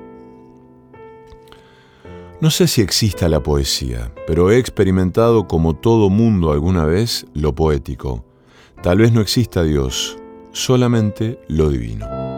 No 2.42 2.50
sé 2.50 2.68
si 2.68 2.82
exista 2.82 3.30
la 3.30 3.44
poesía, 3.44 4.12
pero 4.26 4.50
he 4.50 4.58
experimentado 4.58 5.48
como 5.48 5.76
todo 5.76 6.10
mundo 6.10 6.52
alguna 6.52 6.86
vez 6.86 7.28
lo 7.36 7.54
poético. 7.54 8.26
Tal 8.82 8.98
vez 8.98 9.12
no 9.14 9.22
exista 9.22 9.62
Dios, 9.62 10.18
solamente 10.52 11.40
lo 11.48 11.70
divino. 11.70 12.31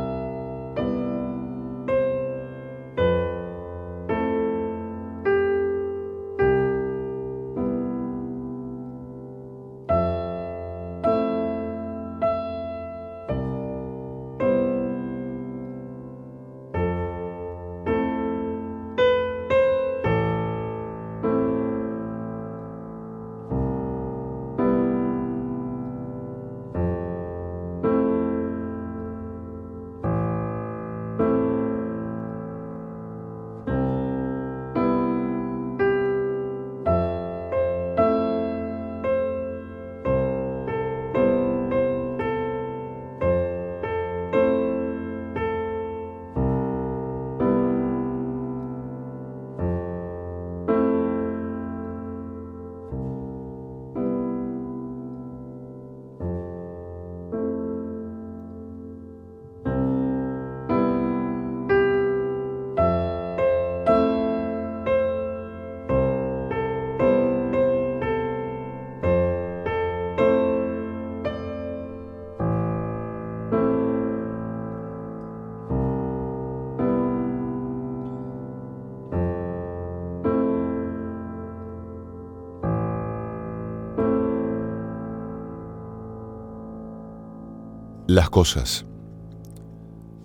Las 88.13 88.30
cosas. 88.30 88.86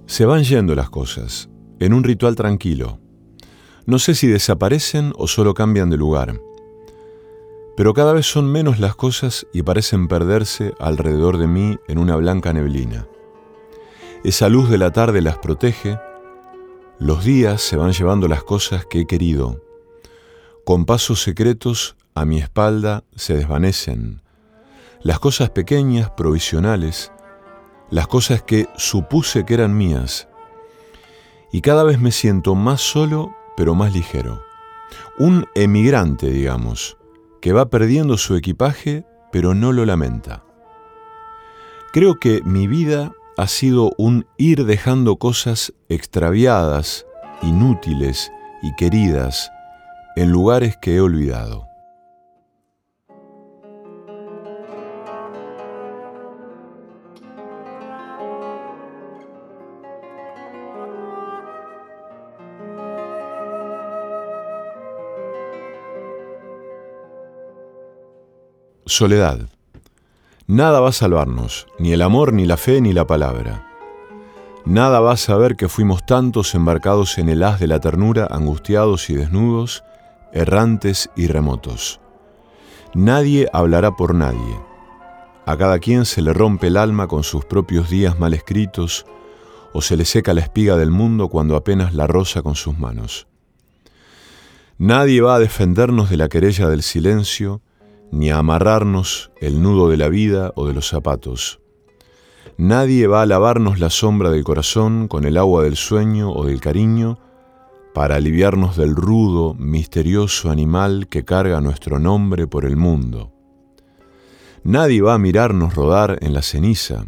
Se 0.04 0.26
van 0.26 0.44
yendo 0.44 0.74
las 0.74 0.90
cosas, 0.90 1.48
en 1.80 1.94
un 1.94 2.04
ritual 2.04 2.36
tranquilo. 2.36 3.00
No 3.86 3.98
sé 3.98 4.14
si 4.14 4.26
desaparecen 4.26 5.14
o 5.16 5.26
solo 5.26 5.54
cambian 5.54 5.88
de 5.88 5.96
lugar. 5.96 6.38
Pero 7.78 7.94
cada 7.94 8.12
vez 8.12 8.26
son 8.26 8.46
menos 8.46 8.78
las 8.78 8.94
cosas 8.94 9.46
y 9.54 9.62
parecen 9.62 10.06
perderse 10.06 10.74
alrededor 10.78 11.38
de 11.38 11.46
mí 11.46 11.78
en 11.88 11.96
una 11.96 12.16
blanca 12.16 12.52
neblina. 12.52 13.06
Esa 14.22 14.50
luz 14.50 14.68
de 14.68 14.76
la 14.76 14.92
tarde 14.92 15.22
las 15.22 15.38
protege. 15.38 15.98
Los 16.98 17.24
días 17.24 17.62
se 17.62 17.78
van 17.78 17.92
llevando 17.92 18.28
las 18.28 18.42
cosas 18.42 18.84
que 18.84 19.00
he 19.00 19.06
querido. 19.06 19.62
Con 20.66 20.84
pasos 20.84 21.22
secretos 21.22 21.96
a 22.14 22.26
mi 22.26 22.38
espalda 22.38 23.04
se 23.16 23.34
desvanecen. 23.34 24.20
Las 25.00 25.20
cosas 25.20 25.48
pequeñas, 25.48 26.10
provisionales, 26.10 27.12
las 27.90 28.06
cosas 28.06 28.42
que 28.42 28.68
supuse 28.76 29.44
que 29.44 29.54
eran 29.54 29.76
mías. 29.76 30.28
Y 31.52 31.60
cada 31.60 31.84
vez 31.84 31.98
me 31.98 32.12
siento 32.12 32.54
más 32.54 32.80
solo, 32.80 33.34
pero 33.56 33.74
más 33.74 33.92
ligero. 33.92 34.42
Un 35.18 35.46
emigrante, 35.54 36.30
digamos, 36.30 36.96
que 37.40 37.52
va 37.52 37.70
perdiendo 37.70 38.18
su 38.18 38.36
equipaje, 38.36 39.04
pero 39.32 39.54
no 39.54 39.72
lo 39.72 39.86
lamenta. 39.86 40.44
Creo 41.92 42.18
que 42.18 42.42
mi 42.44 42.66
vida 42.66 43.12
ha 43.36 43.46
sido 43.46 43.92
un 43.96 44.26
ir 44.36 44.64
dejando 44.64 45.16
cosas 45.16 45.72
extraviadas, 45.88 47.06
inútiles 47.42 48.30
y 48.62 48.74
queridas 48.74 49.50
en 50.16 50.30
lugares 50.30 50.76
que 50.76 50.96
he 50.96 51.00
olvidado. 51.00 51.67
Soledad. 68.88 69.50
Nada 70.46 70.80
va 70.80 70.88
a 70.88 70.92
salvarnos, 70.92 71.66
ni 71.78 71.92
el 71.92 72.00
amor, 72.00 72.32
ni 72.32 72.46
la 72.46 72.56
fe, 72.56 72.80
ni 72.80 72.94
la 72.94 73.06
palabra. 73.06 73.68
Nada 74.64 75.00
va 75.00 75.12
a 75.12 75.16
saber 75.18 75.56
que 75.56 75.68
fuimos 75.68 76.06
tantos 76.06 76.54
embarcados 76.54 77.18
en 77.18 77.28
el 77.28 77.42
haz 77.42 77.60
de 77.60 77.66
la 77.66 77.80
ternura, 77.80 78.26
angustiados 78.30 79.10
y 79.10 79.14
desnudos, 79.14 79.84
errantes 80.32 81.10
y 81.16 81.26
remotos. 81.26 82.00
Nadie 82.94 83.46
hablará 83.52 83.94
por 83.94 84.14
nadie. 84.14 84.58
A 85.44 85.58
cada 85.58 85.80
quien 85.80 86.06
se 86.06 86.22
le 86.22 86.32
rompe 86.32 86.68
el 86.68 86.78
alma 86.78 87.08
con 87.08 87.24
sus 87.24 87.44
propios 87.44 87.90
días 87.90 88.18
mal 88.18 88.32
escritos, 88.32 89.04
o 89.74 89.82
se 89.82 89.98
le 89.98 90.06
seca 90.06 90.32
la 90.32 90.40
espiga 90.40 90.76
del 90.76 90.90
mundo 90.90 91.28
cuando 91.28 91.56
apenas 91.56 91.92
la 91.92 92.06
roza 92.06 92.40
con 92.40 92.54
sus 92.54 92.78
manos. 92.78 93.26
Nadie 94.78 95.20
va 95.20 95.34
a 95.34 95.40
defendernos 95.40 96.08
de 96.08 96.16
la 96.16 96.30
querella 96.30 96.70
del 96.70 96.82
silencio, 96.82 97.60
ni 98.10 98.30
a 98.30 98.38
amarrarnos 98.38 99.30
el 99.40 99.62
nudo 99.62 99.88
de 99.88 99.96
la 99.96 100.08
vida 100.08 100.52
o 100.56 100.66
de 100.66 100.74
los 100.74 100.88
zapatos. 100.88 101.60
Nadie 102.56 103.06
va 103.06 103.22
a 103.22 103.26
lavarnos 103.26 103.78
la 103.78 103.90
sombra 103.90 104.30
del 104.30 104.44
corazón 104.44 105.06
con 105.08 105.24
el 105.24 105.36
agua 105.36 105.62
del 105.62 105.76
sueño 105.76 106.32
o 106.32 106.44
del 106.44 106.60
cariño 106.60 107.18
para 107.94 108.16
aliviarnos 108.16 108.76
del 108.76 108.94
rudo, 108.94 109.54
misterioso 109.54 110.50
animal 110.50 111.08
que 111.08 111.24
carga 111.24 111.60
nuestro 111.60 111.98
nombre 111.98 112.46
por 112.46 112.64
el 112.64 112.76
mundo. 112.76 113.32
Nadie 114.64 115.02
va 115.02 115.14
a 115.14 115.18
mirarnos 115.18 115.74
rodar 115.74 116.18
en 116.20 116.34
la 116.34 116.42
ceniza. 116.42 117.06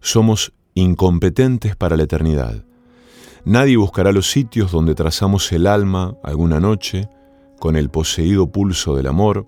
Somos 0.00 0.52
incompetentes 0.74 1.76
para 1.76 1.96
la 1.96 2.04
eternidad. 2.04 2.64
Nadie 3.44 3.76
buscará 3.76 4.12
los 4.12 4.30
sitios 4.30 4.72
donde 4.72 4.94
trazamos 4.94 5.50
el 5.52 5.66
alma 5.66 6.16
alguna 6.22 6.60
noche 6.60 7.08
con 7.58 7.76
el 7.76 7.90
poseído 7.90 8.50
pulso 8.50 8.96
del 8.96 9.06
amor, 9.06 9.46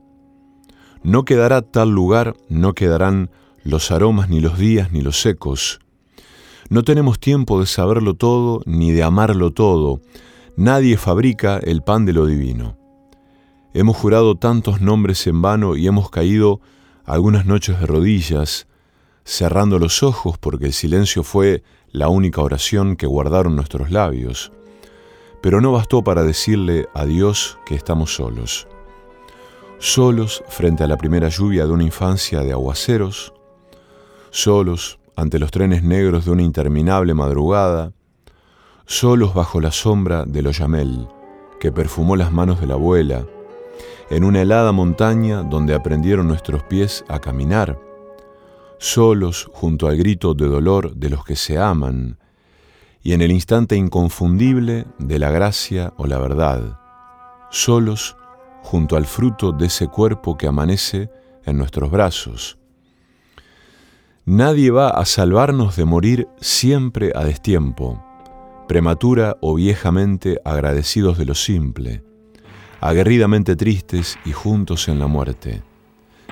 no 1.03 1.25
quedará 1.25 1.63
tal 1.63 1.91
lugar, 1.91 2.37
no 2.49 2.75
quedarán 2.75 3.31
los 3.63 3.91
aromas, 3.91 4.29
ni 4.29 4.41
los 4.41 4.59
días, 4.59 4.93
ni 4.93 5.01
los 5.01 5.25
ecos. 5.27 5.81
No 6.69 6.83
tenemos 6.83 7.19
tiempo 7.21 7.61
de 7.61 7.67
saberlo 7.67 8.15
todo, 8.15 8.63
ni 8.67 8.93
de 8.93 9.03
amarlo 9.03 9.53
todo. 9.53 10.01
Nadie 10.57 10.97
fabrica 10.97 11.59
el 11.59 11.83
pan 11.83 12.07
de 12.07 12.13
lo 12.13 12.27
divino. 12.27 12.77
Hemos 13.75 13.97
jurado 13.97 14.37
tantos 14.37 14.81
nombres 14.81 15.27
en 15.27 15.43
vano 15.43 15.77
y 15.77 15.87
hemos 15.87 16.11
caído 16.11 16.61
algunas 17.05 17.47
noches 17.47 17.79
de 17.79 17.87
rodillas, 17.87 18.67
cerrando 19.25 19.79
los 19.79 20.03
ojos 20.03 20.39
porque 20.39 20.67
el 20.67 20.73
silencio 20.73 21.23
fue 21.23 21.63
la 21.93 22.09
única 22.09 22.41
oración 22.41 22.97
que 22.97 23.07
guardaron 23.07 23.55
nuestros 23.55 23.91
labios. 23.91 24.51
Pero 25.43 25.61
no 25.61 25.73
bastó 25.73 26.03
para 26.03 26.23
decirle 26.23 26.89
a 26.95 27.05
Dios 27.05 27.59
que 27.67 27.75
estamos 27.75 28.15
solos 28.15 28.67
solos 29.79 30.43
frente 30.49 30.85
a 30.85 30.87
la 30.87 30.97
primera 30.97 31.29
lluvia 31.29 31.67
de 31.67 31.73
una 31.73 31.85
infancia 31.85 32.41
de 32.41 32.53
aguaceros, 32.53 33.33
solos 34.31 34.99
ante 35.17 35.39
los 35.39 35.51
trenes 35.51 35.83
negros 35.83 36.25
de 36.25 36.31
una 36.31 36.43
interminable 36.43 37.15
madrugada, 37.15 37.93
solos 38.87 39.35
bajo 39.35 39.61
la 39.61 39.73
sombra 39.73 40.25
del 40.25 40.47
Oyamel, 40.47 41.09
que 41.61 41.73
perfumó 41.73 42.17
las 42.17 42.33
manos 42.33 42.61
de 42.61 42.67
la 42.67 42.75
abuela, 42.75 43.27
en 44.11 44.25
una 44.25 44.43
helada 44.43 44.73
montaña 44.73 45.43
donde 45.43 45.75
aprendieron 45.75 46.29
nuestros 46.29 46.63
pies 46.63 47.05
a 47.09 47.19
caminar, 47.19 47.79
solos 48.79 49.51
junto 49.53 49.89
al 49.89 49.97
grito 49.97 50.35
de 50.35 50.47
dolor 50.47 50.95
de 50.95 51.11
los 51.11 51.25
que 51.25 51.37
se 51.37 51.59
aman, 51.59 52.19
y 53.03 53.13
en 53.13 53.23
el 53.23 53.33
instante 53.33 53.77
inconfundible 53.77 54.87
de 54.99 55.19
la 55.19 55.31
gracia 55.31 55.93
o 55.97 56.07
la 56.07 56.19
verdad, 56.19 56.79
solos 57.51 58.17
junto 58.67 58.97
al 58.97 59.07
fruto 59.07 59.53
de 59.53 59.67
ese 59.67 59.87
cuerpo 59.87 60.37
que 60.37 60.49
amanece 60.49 61.09
en 61.45 61.57
nuestros 61.57 61.89
brazos. 61.89 62.59
Nadie 64.25 64.73
va 64.73 64.89
a 64.91 65.05
salvarnos 65.05 65.77
de 65.77 65.85
morir 65.85 66.27
siempre 66.41 67.13
a 67.15 67.25
destiempo, 67.25 68.05
prematura 68.67 69.37
o 69.41 69.55
viejamente 69.55 70.41
agradecidos 70.45 71.17
de 71.17 71.27
lo 71.27 71.37
simple, 71.37 72.03
aguerridamente 72.81 73.55
tristes 73.55 74.19
y 74.25 74.33
juntos 74.33 74.89
en 74.89 74.99
la 74.99 75.07
muerte. 75.07 75.63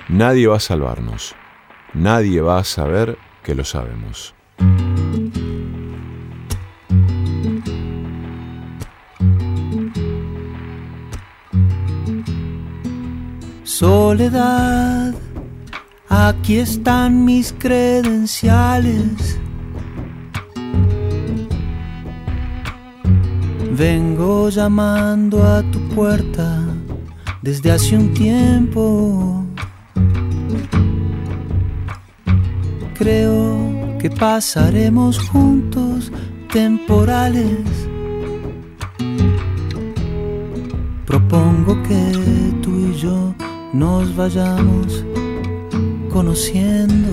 Nadie 0.08 0.48
va 0.48 0.56
a 0.56 0.60
salvarnos, 0.60 1.36
nadie 1.94 2.40
va 2.40 2.58
a 2.58 2.64
saber 2.64 3.16
que 3.44 3.54
lo 3.54 3.64
sabemos. 3.64 4.34
Soledad, 13.78 15.12
aquí 16.08 16.58
están 16.58 17.24
mis 17.24 17.52
credenciales. 17.52 19.36
Vengo 23.72 24.48
llamando 24.48 25.42
a 25.42 25.60
tu 25.72 25.80
puerta 25.88 26.62
desde 27.42 27.72
hace 27.72 27.96
un 27.96 28.14
tiempo. 28.14 29.44
Creo 32.96 33.98
que 33.98 34.08
pasaremos 34.08 35.18
juntos 35.18 36.12
temporales. 36.52 37.58
Propongo 41.04 41.82
que 41.82 42.12
tú 42.62 42.70
y 42.78 42.94
yo 42.98 43.34
nos 43.74 44.14
vayamos 44.14 45.04
conociendo. 46.12 47.12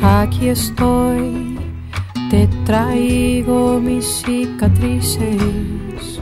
Aquí 0.00 0.48
estoy, 0.48 1.58
te 2.30 2.46
traigo 2.64 3.80
mis 3.80 4.06
cicatrices. 4.24 6.20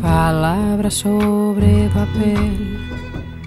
Palabras 0.00 0.94
sobre 0.94 1.88
papel 1.94 2.78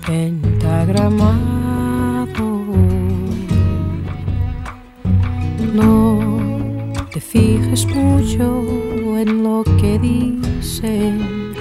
pentagramado. 0.05 1.78
Fijes 7.29 7.85
mucho 7.85 8.63
en 9.19 9.43
lo 9.43 9.63
que 9.79 9.99
dicen. 9.99 11.53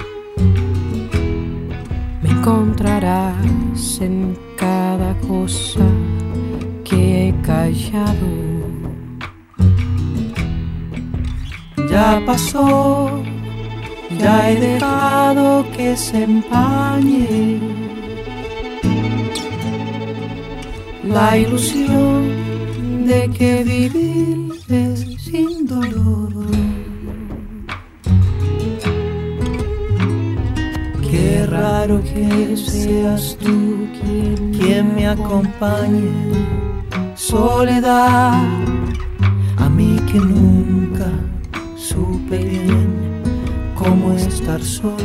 Me 2.23 2.29
encontrarás 2.29 4.01
en 4.01 4.35
cada 4.57 5.13
cosa 5.27 5.85
que 6.83 7.29
he 7.29 7.41
callado. 7.41 8.31
Ya 11.91 12.21
pasó, 12.25 13.21
ya 14.19 14.51
he 14.51 14.55
dejado 14.59 15.65
que 15.75 15.95
se 15.95 16.23
empañe 16.23 17.59
la 21.03 21.37
ilusión 21.37 22.49
de 23.07 23.29
que 23.37 23.63
vivir 23.63 24.49
es 24.69 25.08
sin 25.29 25.65
dolor. 25.67 26.33
Qué 31.09 31.45
raro 31.45 32.01
que 32.01 32.57
seas 32.57 33.37
tú 33.39 33.87
quien, 34.51 34.95
me 34.95 35.07
acompañe, 35.07 36.11
soledad, 37.15 38.43
a 39.57 39.69
mí 39.69 39.99
que 40.11 40.19
nunca 40.19 41.09
supe 41.75 42.37
bien 42.37 42.87
cómo 43.75 44.13
estar 44.13 44.61
solo. 44.61 44.97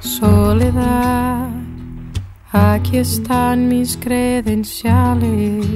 Soledad, 0.00 1.48
aquí 2.52 2.98
están 2.98 3.68
mis 3.68 3.96
credenciales. 3.96 5.66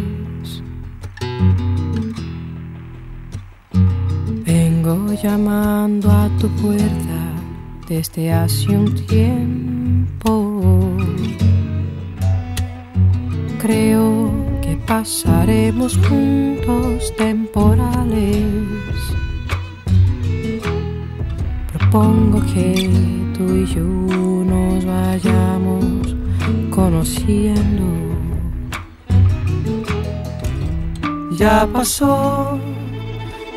Llamando 5.22 6.10
a 6.10 6.28
tu 6.38 6.48
puerta 6.62 7.18
desde 7.88 8.32
hace 8.32 8.76
un 8.76 8.94
tiempo. 9.06 10.96
Creo 13.58 14.30
que 14.62 14.76
pasaremos 14.86 15.98
juntos 16.08 17.12
temporales. 17.16 18.44
Propongo 21.72 22.40
que 22.52 22.88
tú 23.36 23.44
y 23.56 23.66
yo 23.66 23.82
nos 23.82 24.84
vayamos 24.84 26.14
conociendo. 26.70 27.84
Ya 31.36 31.66
pasó, 31.72 32.58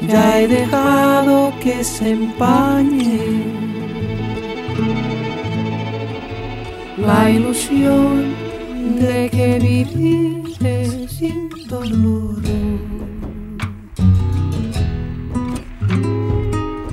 ya 0.01 0.39
he 0.39 0.47
dejado 0.47 1.51
que 1.61 1.83
se 1.83 2.11
empañe 2.11 3.19
la 6.97 7.29
ilusión 7.29 8.33
de 8.99 9.29
que 9.29 9.59
viviste 9.59 11.07
sin 11.07 11.49
dolor. 11.67 12.41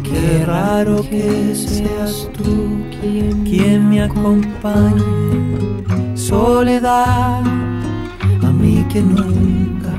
Qué 0.03 0.45
raro 0.47 1.03
que 1.09 1.55
seas 1.55 2.29
tú 2.37 2.83
quien, 3.01 3.45
quien 3.45 3.89
me 3.89 4.03
acompañe, 4.03 5.03
soledad, 6.15 7.43
a 8.43 8.51
mí 8.61 8.85
que 8.93 9.01
nunca 9.03 9.93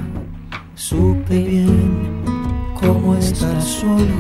supe 0.75 1.39
bien 1.39 1.84
estar 3.13 3.61
solo. 3.61 4.15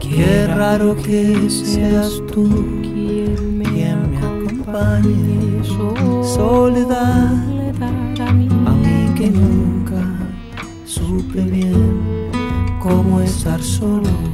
Qué 0.00 0.46
raro 0.46 0.96
que 0.96 1.50
seas 1.50 2.22
tú 2.32 2.48
Quien 2.80 3.58
me 3.58 3.92
acompañe, 3.92 5.62
soledad, 6.22 7.32
a 8.22 8.72
mí 8.72 9.14
que 9.16 9.30
nunca 9.30 10.00
supe 10.86 11.42
bien 11.42 12.30
cómo 12.80 13.20
estar 13.20 13.60
solo. 13.60 14.33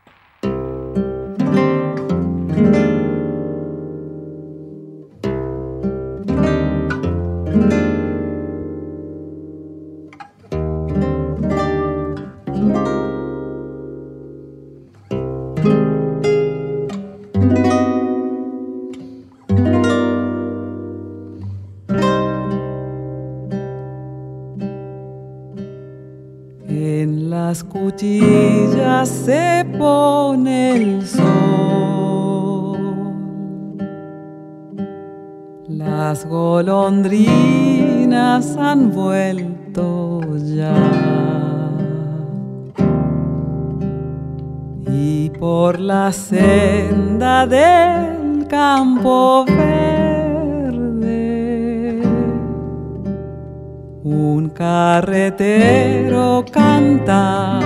La 46.11 46.17
senda 46.17 47.47
del 47.47 48.45
campo 48.49 49.45
verde. 49.45 50.81
Un 54.03 54.49
carretero 54.49 56.43
cantando 56.51 57.60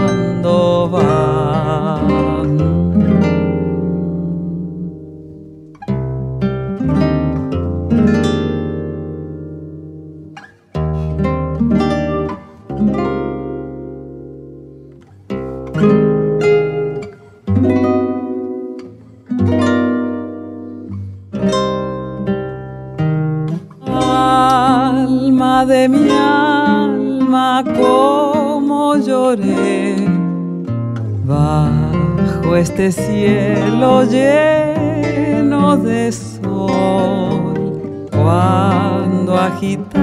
este 32.86 33.02
cielo 33.02 34.04
lleno 34.04 35.76
de 35.78 36.12
sol 36.12 37.54
cuando 38.12 39.38
agitaste 39.38 39.95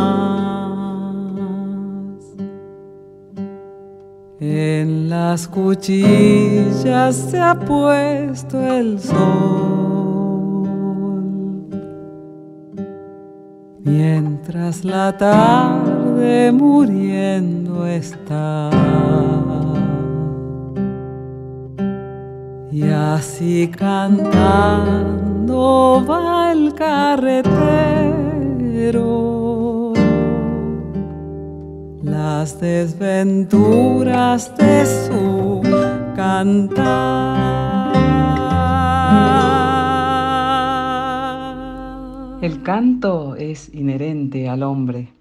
En 4.39 5.09
las 5.09 5.47
cuchillas 5.47 7.15
se 7.15 7.39
ha 7.39 7.55
puesto 7.59 8.61
el 8.61 8.99
sol. 8.99 10.05
mientras 13.85 14.83
la 14.83 15.15
tarde 15.17 16.51
muriendo 16.51 17.85
está. 17.87 18.69
Y 22.75 22.83
así 22.89 23.69
cantando 23.69 24.35
va 26.05 26.51
el 26.51 26.73
carretero 26.73 27.93
las 32.03 32.59
desventuras 32.59 34.57
de 34.57 34.85
su 34.85 35.61
cantar. 36.17 37.95
El 42.41 42.61
canto 42.61 43.37
es 43.37 43.73
inherente 43.73 44.49
al 44.49 44.63
hombre. 44.63 45.13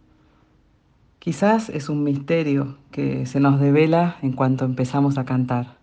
Quizás 1.21 1.69
es 1.69 1.89
un 1.89 2.03
misterio 2.03 2.79
que 2.91 3.27
se 3.27 3.39
nos 3.39 3.61
devela 3.61 4.17
en 4.23 4.33
cuanto 4.33 4.65
empezamos 4.65 5.19
a 5.19 5.25
cantar. 5.25 5.77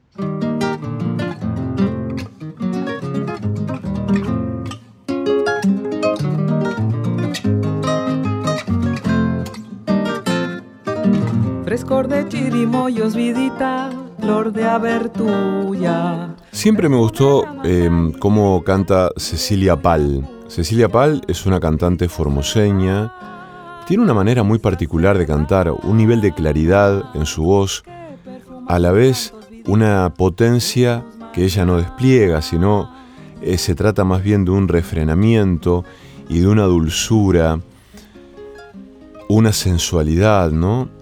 Frescor 12.02 12.08
de 12.08 12.30
chirimoyos, 12.30 13.16
vidita, 13.16 13.92
flor 14.20 14.52
de. 14.52 14.66
Siempre 16.52 16.90
me 16.90 16.98
gustó 16.98 17.46
eh, 17.64 17.90
cómo 18.18 18.64
canta 18.64 19.12
Cecilia 19.18 19.80
Pal. 19.80 20.28
Cecilia 20.48 20.90
Pal 20.90 21.22
es 21.28 21.46
una 21.46 21.60
cantante 21.60 22.10
formoseña, 22.10 23.14
tiene 23.88 24.04
una 24.04 24.16
manera 24.16 24.42
muy 24.42 24.58
particular 24.58 25.16
de 25.18 25.28
cantar, 25.28 25.72
un 25.72 25.98
nivel 25.98 26.22
de 26.22 26.34
claridad 26.34 27.04
en 27.14 27.28
su 27.28 27.44
voz, 27.44 27.84
a 28.68 28.80
la 28.80 28.92
vez 28.92 29.36
una 29.68 30.12
potencia 30.16 31.06
que 31.34 31.44
ella 31.44 31.66
no 31.66 31.78
despliega, 31.78 32.42
sino 32.42 32.92
eh, 33.44 33.60
se 33.60 33.76
trata 33.76 34.04
más 34.06 34.24
bien 34.24 34.44
de 34.44 34.52
un 34.52 34.68
refrenamiento 34.68 35.84
y 36.30 36.40
de 36.40 36.48
una 36.48 36.64
dulzura, 36.64 37.60
una 39.28 39.54
sensualidad, 39.54 40.50
¿no? 40.52 41.01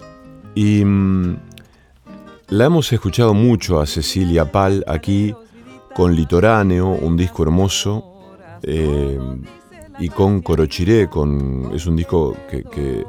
Y 0.56 0.84
mm, 0.84 1.38
la 2.50 2.66
hemos 2.66 2.92
escuchado 2.92 3.34
mucho 3.34 3.80
a 3.80 3.86
Cecilia 3.86 4.52
Pal 4.52 4.84
aquí 4.88 5.34
con 5.94 6.16
Litoráneo, 6.16 6.88
un 6.90 7.18
disco 7.18 7.44
hermoso, 7.44 8.10
eh, 8.64 9.20
y 10.00 10.10
con 10.10 10.42
Corochiré, 10.42 11.10
con, 11.10 11.72
es 11.74 11.86
un 11.86 11.96
disco 11.96 12.36
que, 12.50 13.06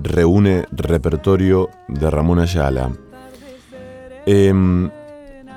reúne 0.00 0.64
repertorio 0.70 1.70
de 1.88 2.08
Ramón 2.08 2.38
Ayala. 2.38 2.92
Em, 4.26 4.88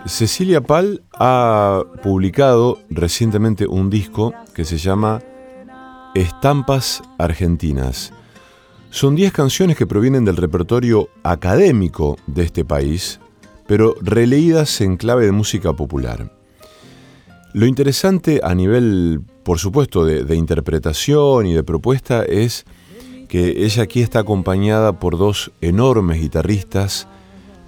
Cecilia 0.07 0.61
Pal 0.61 1.03
ha 1.13 1.83
publicado 2.01 2.79
recientemente 2.89 3.67
un 3.67 3.91
disco 3.91 4.33
que 4.55 4.65
se 4.65 4.79
llama 4.79 5.21
Estampas 6.15 7.03
Argentinas. 7.19 8.11
Son 8.91 9.15
10 9.15 9.31
canciones 9.31 9.77
que 9.77 9.87
provienen 9.87 10.25
del 10.25 10.35
repertorio 10.35 11.07
académico 11.23 12.17
de 12.27 12.43
este 12.43 12.65
país, 12.65 13.21
pero 13.65 13.95
releídas 14.01 14.81
en 14.81 14.97
clave 14.97 15.25
de 15.25 15.31
música 15.31 15.71
popular. 15.71 16.29
Lo 17.53 17.65
interesante 17.65 18.41
a 18.43 18.53
nivel, 18.53 19.21
por 19.43 19.59
supuesto, 19.59 20.03
de, 20.03 20.35
interpretación 20.35 21.45
y 21.45 21.53
de 21.53 21.63
propuesta 21.63 22.23
es 22.23 22.65
que 23.29 23.63
ella 23.63 23.83
aquí 23.83 24.01
está 24.01 24.19
acompañada 24.19 24.99
por 24.99 25.17
dos 25.17 25.53
enormes 25.61 26.19
guitarristas 26.19 27.07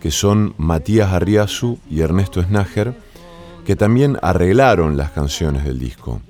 que 0.01 0.11
son 0.11 0.53
Matías 0.57 1.13
Arriazu 1.13 1.79
y 1.89 2.01
Ernesto 2.01 2.43
Snager, 2.43 2.93
que 3.65 3.77
también 3.77 4.17
arreglaron 4.21 4.97
las 4.97 5.11
canciones 5.11 5.63
del 5.63 5.79
disco. 5.79 6.21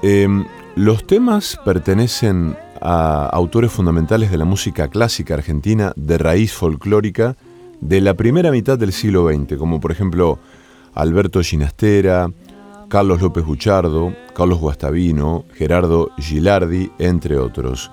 Em, 0.00 0.46
los 0.76 1.06
temas 1.06 1.60
pertenecen 1.62 2.56
a 2.88 3.26
autores 3.32 3.72
fundamentales 3.72 4.30
de 4.30 4.38
la 4.38 4.44
música 4.44 4.86
clásica 4.86 5.34
argentina 5.34 5.92
de 5.96 6.18
raíz 6.18 6.52
folclórica 6.52 7.36
de 7.80 8.00
la 8.00 8.14
primera 8.14 8.52
mitad 8.52 8.78
del 8.78 8.92
siglo 8.92 9.28
XX, 9.28 9.56
como 9.56 9.80
por 9.80 9.90
ejemplo 9.90 10.38
Alberto 10.94 11.42
Ginastera, 11.42 12.30
Carlos 12.88 13.20
López 13.20 13.44
Buchardo, 13.44 14.14
Carlos 14.36 14.60
Guastavino, 14.60 15.46
Gerardo 15.54 16.10
Gilardi, 16.16 16.92
entre 17.00 17.38
otros. 17.38 17.90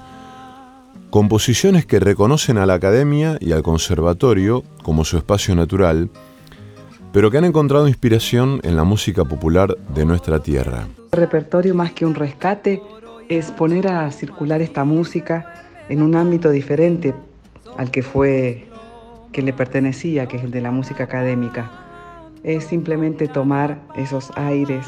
Composiciones 1.09 1.87
que 1.87 1.99
reconocen 1.99 2.59
a 2.59 2.67
la 2.67 2.75
academia 2.75 3.39
y 3.41 3.51
al 3.51 3.63
conservatorio 3.63 4.63
como 4.83 5.05
su 5.05 5.17
espacio 5.17 5.55
natural, 5.55 6.11
pero 7.11 7.31
que 7.31 7.39
han 7.39 7.45
encontrado 7.45 7.87
inspiración 7.87 8.59
en 8.61 8.75
la 8.75 8.83
música 8.83 9.25
popular 9.25 9.75
de 9.95 10.05
nuestra 10.05 10.37
tierra. 10.37 10.87
El 11.11 11.19
repertorio 11.19 11.73
más 11.73 11.93
que 11.93 12.05
un 12.05 12.13
rescate 12.13 12.79
es 13.29 13.51
poner 13.51 13.87
a 13.87 14.11
circular 14.11 14.61
esta 14.61 14.83
música 14.83 15.53
en 15.89 16.01
un 16.01 16.15
ámbito 16.15 16.49
diferente 16.49 17.13
al 17.77 17.91
que 17.91 18.03
fue 18.03 18.67
que 19.31 19.41
le 19.41 19.53
pertenecía, 19.53 20.27
que 20.27 20.37
es 20.37 20.43
el 20.43 20.51
de 20.51 20.61
la 20.61 20.71
música 20.71 21.03
académica 21.03 21.83
es 22.43 22.65
simplemente 22.65 23.27
tomar 23.27 23.79
esos 23.95 24.31
aires 24.35 24.85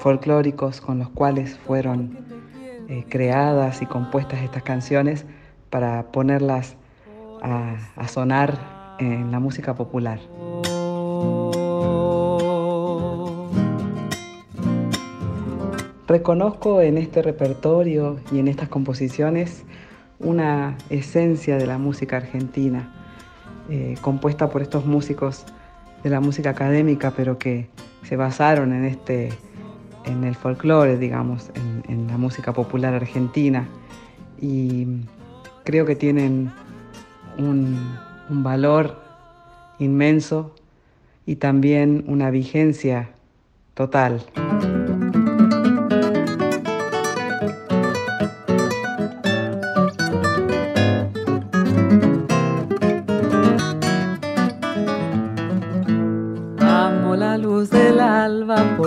folclóricos 0.00 0.80
con 0.80 0.98
los 0.98 1.08
cuales 1.10 1.56
fueron 1.56 2.18
eh, 2.88 3.04
creadas 3.08 3.80
y 3.80 3.86
compuestas 3.86 4.42
estas 4.42 4.62
canciones 4.62 5.24
para 5.70 6.10
ponerlas 6.12 6.76
a, 7.42 8.08
sonar 8.08 8.58
en 8.98 9.30
la 9.30 9.38
música 9.40 9.74
popular. 9.74 10.18
Reconozco 16.06 16.80
en 16.80 16.98
este 16.98 17.20
repertorio 17.20 18.20
y 18.30 18.38
en 18.38 18.46
estas 18.46 18.68
composiciones 18.68 19.64
una 20.20 20.78
esencia 20.88 21.56
de 21.56 21.66
la 21.66 21.78
música 21.78 22.18
argentina, 22.18 22.92
eh, 23.68 23.96
compuesta 24.00 24.48
por 24.48 24.62
estos 24.62 24.86
músicos 24.86 25.44
de 26.04 26.10
la 26.10 26.20
música 26.20 26.50
académica, 26.50 27.12
pero 27.16 27.38
que 27.38 27.68
se 28.04 28.14
basaron 28.14 28.72
en 28.72 28.84
este, 28.84 29.30
en 30.04 30.22
el 30.22 30.36
folclore, 30.36 30.96
digamos, 30.96 31.50
en, 31.54 32.06
la 32.06 32.16
música 32.16 32.52
popular 32.52 32.94
argentina. 32.94 33.66
Y 34.40 34.86
creo 35.64 35.84
que 35.86 35.96
tienen 35.96 36.52
un, 37.36 37.76
un 38.30 38.42
valor 38.44 39.02
inmenso 39.80 40.54
y 41.26 41.36
también 41.36 42.04
una 42.06 42.30
vigencia 42.30 43.10
total. 43.74 44.22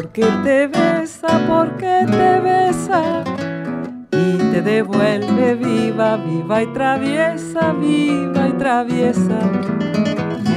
Porque 0.09 0.31
te 0.43 0.67
besa, 0.67 1.27
porque 1.47 2.05
te 2.07 2.39
besa 2.39 3.23
y 4.11 4.37
te 4.37 4.61
devuelve 4.61 5.53
viva, 5.53 6.17
viva 6.17 6.63
y 6.63 6.67
traviesa, 6.73 7.73
viva 7.73 8.47
y 8.47 8.53
traviesa. 8.53 9.39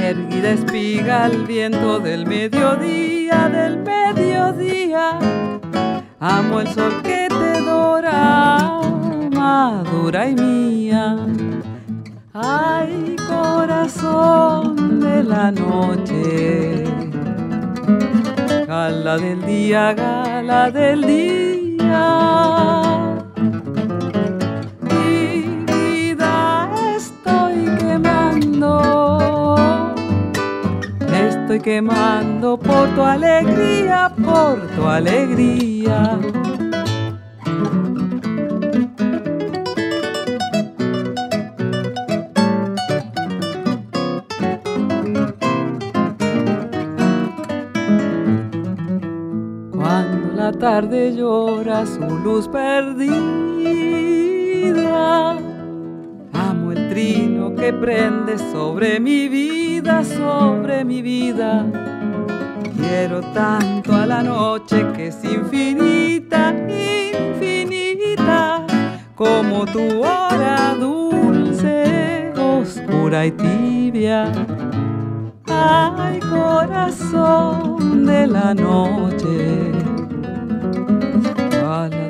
Erguida 0.01 0.51
espiga 0.51 1.27
el 1.27 1.45
viento 1.45 1.99
del 1.99 2.25
mediodía, 2.25 3.47
del 3.49 3.77
mediodía. 3.77 5.19
Amo 6.19 6.61
el 6.61 6.67
sol 6.69 7.01
que 7.03 7.27
te 7.29 7.61
dora, 7.61 8.81
madura 9.35 10.29
y 10.29 10.35
mía. 10.35 11.17
Ay, 12.33 13.15
corazón 13.27 14.99
de 14.99 15.23
la 15.23 15.51
noche 15.51 16.83
Gala 18.73 19.17
del 19.19 19.39
día, 19.45 19.93
gala 19.93 20.71
del 20.71 21.01
día. 21.05 22.05
Mi 24.81 25.63
vida 25.71 26.71
estoy 26.97 27.57
quemando, 27.77 28.71
estoy 31.05 31.59
quemando 31.59 31.93
mando 31.93 32.57
por 32.57 32.87
tu 32.95 33.03
alegría, 33.03 34.11
por 34.25 34.55
tu 34.75 34.87
alegría. 34.87 36.19
Tarde 50.73 51.13
llora 51.15 51.85
su 51.85 52.01
luz 52.25 52.47
perdida 52.47 53.03
trino 56.89 57.55
que 57.55 57.71
prende 57.73 58.37
sobre 58.51 58.99
mi 58.99 59.27
vida, 59.27 60.03
sobre 60.03 60.83
mi 60.83 61.01
vida. 61.01 61.65
Quiero 62.77 63.21
tanto 63.33 63.93
a 63.93 64.05
la 64.05 64.21
noche 64.21 64.85
que 64.95 65.07
es 65.07 65.23
infinita, 65.23 66.53
infinita, 66.67 68.65
como 69.15 69.65
tu 69.65 70.03
hora 70.03 70.75
dulce, 70.79 72.31
oscura 72.35 73.25
y 73.25 73.31
tibia. 73.31 74.31
Ay, 75.47 76.19
corazón 76.19 78.05
de 78.05 78.27
la 78.27 78.53
noche, 78.53 79.71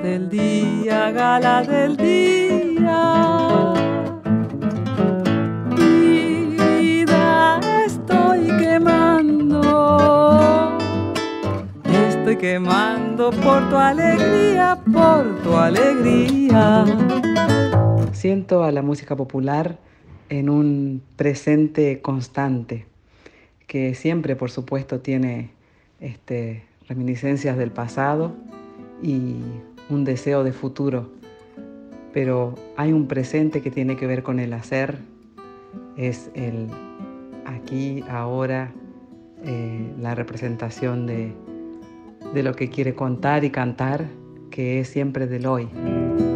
del 0.03 0.29
día, 0.29 1.11
gala 1.11 1.63
del 1.63 1.95
día. 1.95 3.73
quemando 12.39 13.29
por 13.29 13.69
tu 13.69 13.77
alegría, 13.77 14.77
por 14.91 15.41
tu 15.43 15.55
alegría. 15.55 16.83
Siento 18.11 18.65
a 18.65 18.71
la 18.73 18.81
música 18.81 19.15
popular 19.15 19.77
en 20.27 20.49
un 20.49 21.01
presente 21.15 22.01
constante, 22.01 22.85
que 23.65 23.95
siempre, 23.95 24.35
por 24.35 24.51
supuesto, 24.51 24.99
tiene 24.99 25.51
este, 26.01 26.65
reminiscencias 26.89 27.55
del 27.55 27.71
pasado 27.71 28.33
y 29.01 29.35
un 29.89 30.03
deseo 30.03 30.43
de 30.43 30.53
futuro. 30.53 31.09
Pero 32.13 32.55
hay 32.77 32.93
un 32.93 33.07
presente 33.07 33.61
que 33.61 33.71
tiene 33.71 33.95
que 33.95 34.07
ver 34.07 34.23
con 34.23 34.39
el 34.39 34.53
hacer, 34.53 34.99
es 35.97 36.29
el 36.35 36.67
aquí, 37.45 38.03
ahora, 38.09 38.71
eh, 39.43 39.93
la 39.99 40.15
representación 40.15 41.05
de, 41.05 41.33
de 42.33 42.43
lo 42.43 42.53
que 42.53 42.69
quiere 42.69 42.95
contar 42.95 43.43
y 43.43 43.49
cantar, 43.49 44.05
que 44.49 44.79
es 44.79 44.87
siempre 44.87 45.27
del 45.27 45.45
hoy. 45.45 45.67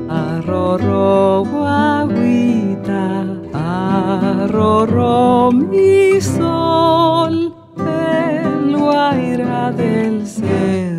Arroro 0.10 1.44
guaguita, 1.46 3.26
arroro 3.54 5.52
mi 5.52 6.20
sol, 6.20 7.54
el 7.78 8.78
guaira 8.78 9.72
del 9.72 10.26
cerro, 10.26 10.97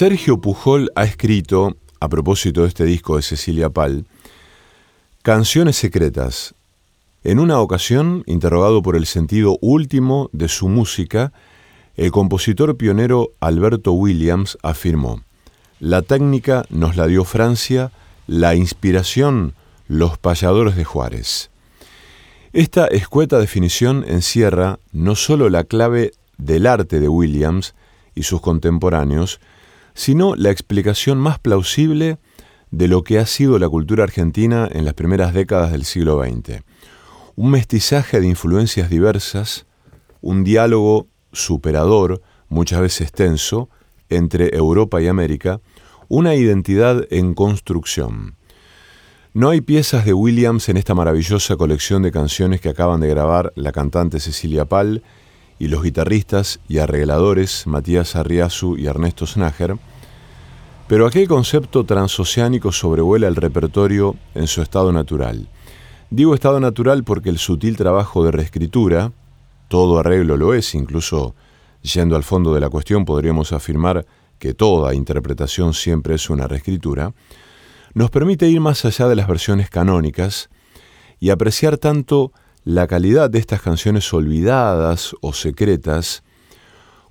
Sergio 0.00 0.40
Pujol 0.40 0.90
ha 0.94 1.04
escrito, 1.04 1.76
a 2.00 2.08
propósito 2.08 2.62
de 2.62 2.68
este 2.68 2.86
disco 2.86 3.16
de 3.16 3.22
Cecilia 3.22 3.68
Pal, 3.68 4.06
Canciones 5.20 5.76
Secretas. 5.76 6.54
En 7.22 7.38
una 7.38 7.60
ocasión, 7.60 8.24
interrogado 8.24 8.80
por 8.80 8.96
el 8.96 9.04
sentido 9.04 9.58
último 9.60 10.30
de 10.32 10.48
su 10.48 10.70
música, 10.70 11.34
el 11.98 12.12
compositor 12.12 12.78
pionero 12.78 13.32
Alberto 13.40 13.92
Williams 13.92 14.56
afirmó, 14.62 15.22
La 15.80 16.00
técnica 16.00 16.64
nos 16.70 16.96
la 16.96 17.06
dio 17.06 17.24
Francia, 17.24 17.92
la 18.26 18.54
inspiración, 18.54 19.52
los 19.86 20.16
payadores 20.16 20.76
de 20.76 20.84
Juárez. 20.84 21.50
Esta 22.54 22.86
escueta 22.86 23.38
definición 23.38 24.06
encierra 24.08 24.78
no 24.92 25.14
solo 25.14 25.50
la 25.50 25.64
clave 25.64 26.12
del 26.38 26.66
arte 26.66 27.00
de 27.00 27.08
Williams 27.08 27.74
y 28.14 28.22
sus 28.22 28.40
contemporáneos, 28.40 29.40
sino 29.94 30.34
la 30.36 30.50
explicación 30.50 31.18
más 31.18 31.38
plausible 31.38 32.18
de 32.70 32.88
lo 32.88 33.02
que 33.02 33.18
ha 33.18 33.26
sido 33.26 33.58
la 33.58 33.68
cultura 33.68 34.04
argentina 34.04 34.68
en 34.70 34.84
las 34.84 34.94
primeras 34.94 35.34
décadas 35.34 35.72
del 35.72 35.84
siglo 35.84 36.22
XX. 36.22 36.62
Un 37.36 37.50
mestizaje 37.50 38.20
de 38.20 38.26
influencias 38.26 38.90
diversas, 38.90 39.66
un 40.20 40.44
diálogo 40.44 41.08
superador, 41.32 42.22
muchas 42.48 42.80
veces 42.80 43.12
tenso, 43.12 43.68
entre 44.08 44.56
Europa 44.56 45.00
y 45.00 45.08
América, 45.08 45.60
una 46.08 46.34
identidad 46.34 47.06
en 47.10 47.34
construcción. 47.34 48.36
No 49.32 49.50
hay 49.50 49.60
piezas 49.60 50.04
de 50.04 50.12
Williams 50.12 50.68
en 50.68 50.76
esta 50.76 50.94
maravillosa 50.94 51.56
colección 51.56 52.02
de 52.02 52.10
canciones 52.10 52.60
que 52.60 52.68
acaban 52.68 53.00
de 53.00 53.08
grabar 53.08 53.52
la 53.54 53.70
cantante 53.70 54.18
Cecilia 54.18 54.64
Pal 54.64 55.04
y 55.60 55.68
los 55.68 55.82
guitarristas 55.82 56.58
y 56.68 56.78
arregladores 56.78 57.66
Matías 57.66 58.16
Arriazu 58.16 58.76
y 58.76 58.86
Ernesto 58.86 59.26
Snager, 59.26 59.76
pero 60.88 61.06
aquel 61.06 61.28
concepto 61.28 61.84
transoceánico 61.84 62.72
sobrevuela 62.72 63.28
el 63.28 63.36
repertorio 63.36 64.16
en 64.34 64.48
su 64.48 64.62
estado 64.62 64.90
natural. 64.90 65.48
Digo 66.08 66.34
estado 66.34 66.58
natural 66.58 67.04
porque 67.04 67.28
el 67.28 67.38
sutil 67.38 67.76
trabajo 67.76 68.24
de 68.24 68.32
reescritura, 68.32 69.12
todo 69.68 69.98
arreglo 69.98 70.38
lo 70.38 70.54
es, 70.54 70.74
incluso 70.74 71.36
yendo 71.82 72.16
al 72.16 72.24
fondo 72.24 72.54
de 72.54 72.60
la 72.60 72.70
cuestión 72.70 73.04
podríamos 73.04 73.52
afirmar 73.52 74.06
que 74.38 74.54
toda 74.54 74.94
interpretación 74.94 75.74
siempre 75.74 76.14
es 76.14 76.30
una 76.30 76.48
reescritura, 76.48 77.12
nos 77.92 78.10
permite 78.10 78.48
ir 78.48 78.60
más 78.60 78.86
allá 78.86 79.08
de 79.08 79.16
las 79.16 79.28
versiones 79.28 79.68
canónicas 79.68 80.48
y 81.20 81.28
apreciar 81.28 81.76
tanto 81.76 82.32
la 82.64 82.86
calidad 82.86 83.30
de 83.30 83.38
estas 83.38 83.62
canciones 83.62 84.12
olvidadas 84.12 85.14
o 85.20 85.32
secretas 85.32 86.22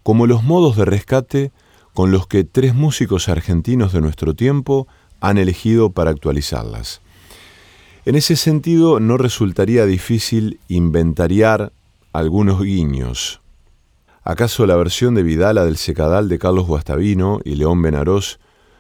como 0.04 0.28
los 0.28 0.44
modos 0.44 0.76
de 0.76 0.86
rescate 0.86 1.52
con 1.94 2.12
los 2.12 2.28
que 2.28 2.44
tres 2.44 2.74
músicos 2.76 3.30
argentinos 3.30 3.94
de 3.94 4.02
nuestro 4.02 4.34
tiempo 4.34 4.88
han 5.20 5.38
elegido 5.38 5.92
para 5.92 6.12
actualizarlas. 6.12 7.02
En 8.06 8.16
ese 8.16 8.36
sentido, 8.36 9.00
no 9.00 9.18
resultaría 9.18 9.86
difícil 9.86 10.60
inventariar 10.68 11.74
algunos 12.14 12.62
guiños. 12.62 13.42
¿Acaso 14.24 14.66
la 14.66 14.76
versión 14.76 15.16
de 15.16 15.24
Vidala 15.24 15.66
del 15.66 15.78
Secadal 15.78 16.30
de 16.30 16.40
Carlos 16.40 16.68
Guastavino 16.68 17.40
y 17.44 17.56
León 17.56 17.82
Benarós 17.82 18.40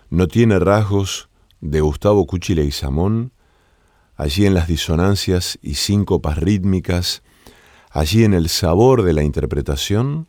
no 0.09 0.27
tiene 0.27 0.59
rasgos 0.59 1.29
de 1.61 1.81
Gustavo 1.81 2.25
Cuchile 2.25 2.63
y 2.63 2.71
Samón? 2.71 3.31
Allí 4.19 4.45
en 4.45 4.53
las 4.53 4.67
disonancias 4.67 5.57
y 5.61 5.75
síncopas 5.75 6.37
rítmicas, 6.37 7.23
allí 7.89 8.25
en 8.25 8.33
el 8.33 8.49
sabor 8.49 9.03
de 9.03 9.13
la 9.13 9.23
interpretación, 9.23 10.27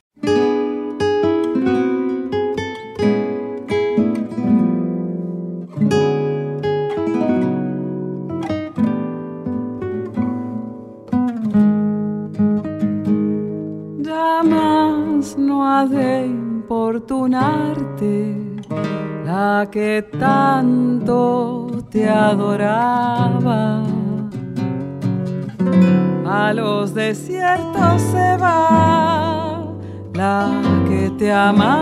de 15.89 16.27
importunarte, 16.27 18.37
la 19.25 19.67
que 19.71 20.05
tanto 20.19 21.70
te 21.91 22.09
adoraba. 22.09 23.83
A 26.27 26.53
los 26.55 26.95
desiertos 26.95 28.01
se 28.01 28.37
va 28.37 29.67
la 30.15 30.49
que 30.89 31.11
te 31.19 31.31
amaba. 31.33 31.81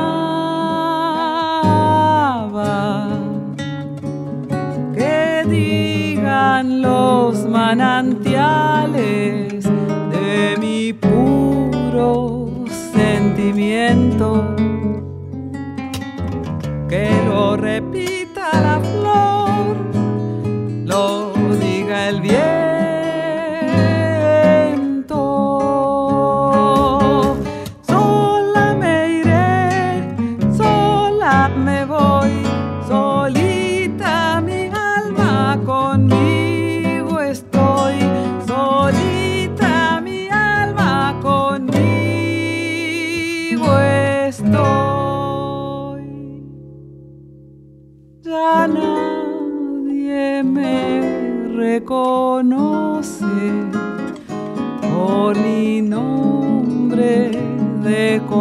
Que 4.94 5.44
digan 5.46 6.80
los 6.80 7.46
manantiales 7.46 9.64
de 9.64 10.56
mi 10.58 10.94
puro 10.94 12.48
sentimiento 12.94 14.56
que 16.88 17.10
lo 17.26 17.56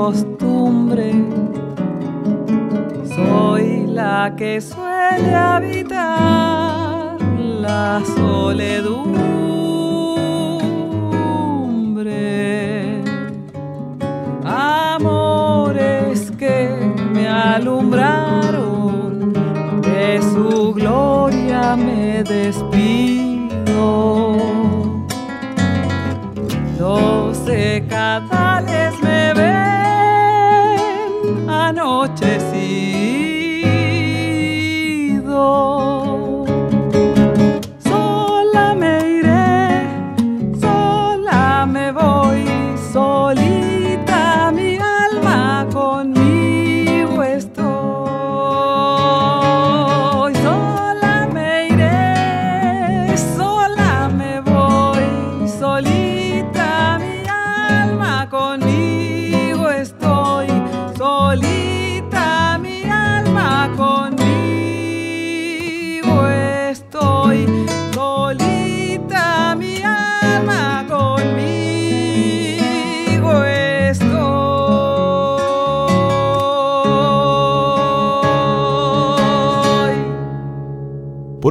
costumbre. 0.07 1.11
Soy 3.15 3.87
la 3.87 4.33
que 4.37 4.61
suele 4.61 5.35
habitar 5.35 7.17
la 7.65 8.01
soledumbre. 8.15 9.03
Amores 14.45 16.31
que 16.39 16.55
me 17.11 17.27
alumbraron, 17.27 18.26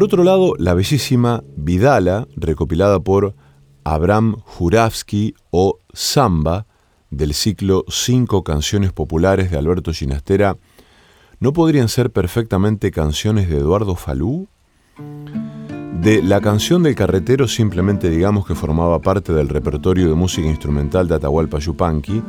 otro 0.06 0.22
lado, 0.22 0.54
la 0.58 0.72
bellísima 0.72 1.42
Vidala, 1.56 2.28
recopilada 2.36 3.00
por 3.00 3.34
Abraham 3.82 4.36
Juravsky 4.44 5.34
o 5.50 5.78
Samba, 5.92 6.66
del 7.10 7.34
ciclo 7.34 7.84
Cinco 7.88 8.44
canciones 8.44 8.92
populares 8.92 9.50
de 9.50 9.58
Alberto 9.58 9.92
Ginastera, 9.92 10.58
¿no 11.40 11.52
podrían 11.52 11.88
ser 11.88 12.12
perfectamente 12.12 12.92
canciones 12.92 13.48
de 13.48 13.56
Eduardo 13.56 13.96
Falú? 13.96 14.46
De 16.00 16.22
la 16.22 16.40
canción 16.40 16.84
del 16.84 16.94
carretero 16.94 17.48
simplemente 17.48 18.08
digamos 18.08 18.46
que 18.46 18.54
formaba 18.54 19.00
parte 19.00 19.32
del 19.32 19.48
repertorio 19.48 20.08
de 20.08 20.14
música 20.14 20.46
instrumental 20.46 21.08
de 21.08 21.16
Atahualpa 21.16 21.58
Yupanqui, 21.58 22.22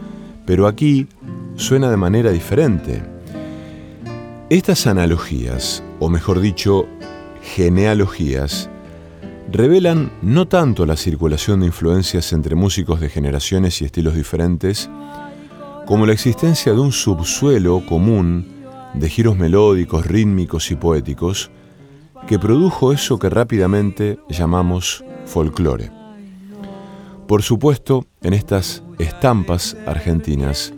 pero 0.48 0.66
aquí 0.66 1.08
suena 1.56 1.92
de 1.92 1.98
manera 1.98 2.32
diferente. 2.32 3.04
Estas 4.50 4.88
analogías, 4.88 5.84
o 6.00 6.10
mejor 6.10 6.40
dicho, 6.40 6.88
genealogías 7.56 8.70
revelan 9.52 10.12
no 10.22 10.48
tanto 10.48 10.86
la 10.86 10.98
circulación 10.98 11.62
de 11.62 11.68
influencias 11.68 12.34
entre 12.34 12.56
músicos 12.56 13.00
de 13.00 13.10
generaciones 13.10 13.82
y 13.82 13.86
estilos 13.86 14.16
diferentes, 14.16 14.90
como 15.86 16.06
la 16.06 16.14
existencia 16.14 16.74
de 16.74 16.80
un 16.80 16.92
subsuelo 16.92 17.86
común 17.86 18.46
de 18.94 19.10
giros 19.10 19.38
melódicos, 19.38 20.06
rítmicos 20.06 20.70
y 20.72 20.76
poéticos 20.76 21.50
que 22.28 22.38
produjo 22.38 22.92
eso 22.92 23.18
que 23.18 23.30
rápidamente 23.30 24.20
llamamos 24.30 25.04
folclore. 25.26 25.92
Por 27.28 27.42
supuesto, 27.42 28.06
en 28.22 28.34
estas 28.34 28.84
estampas 29.00 29.78
argentinas 29.86 30.74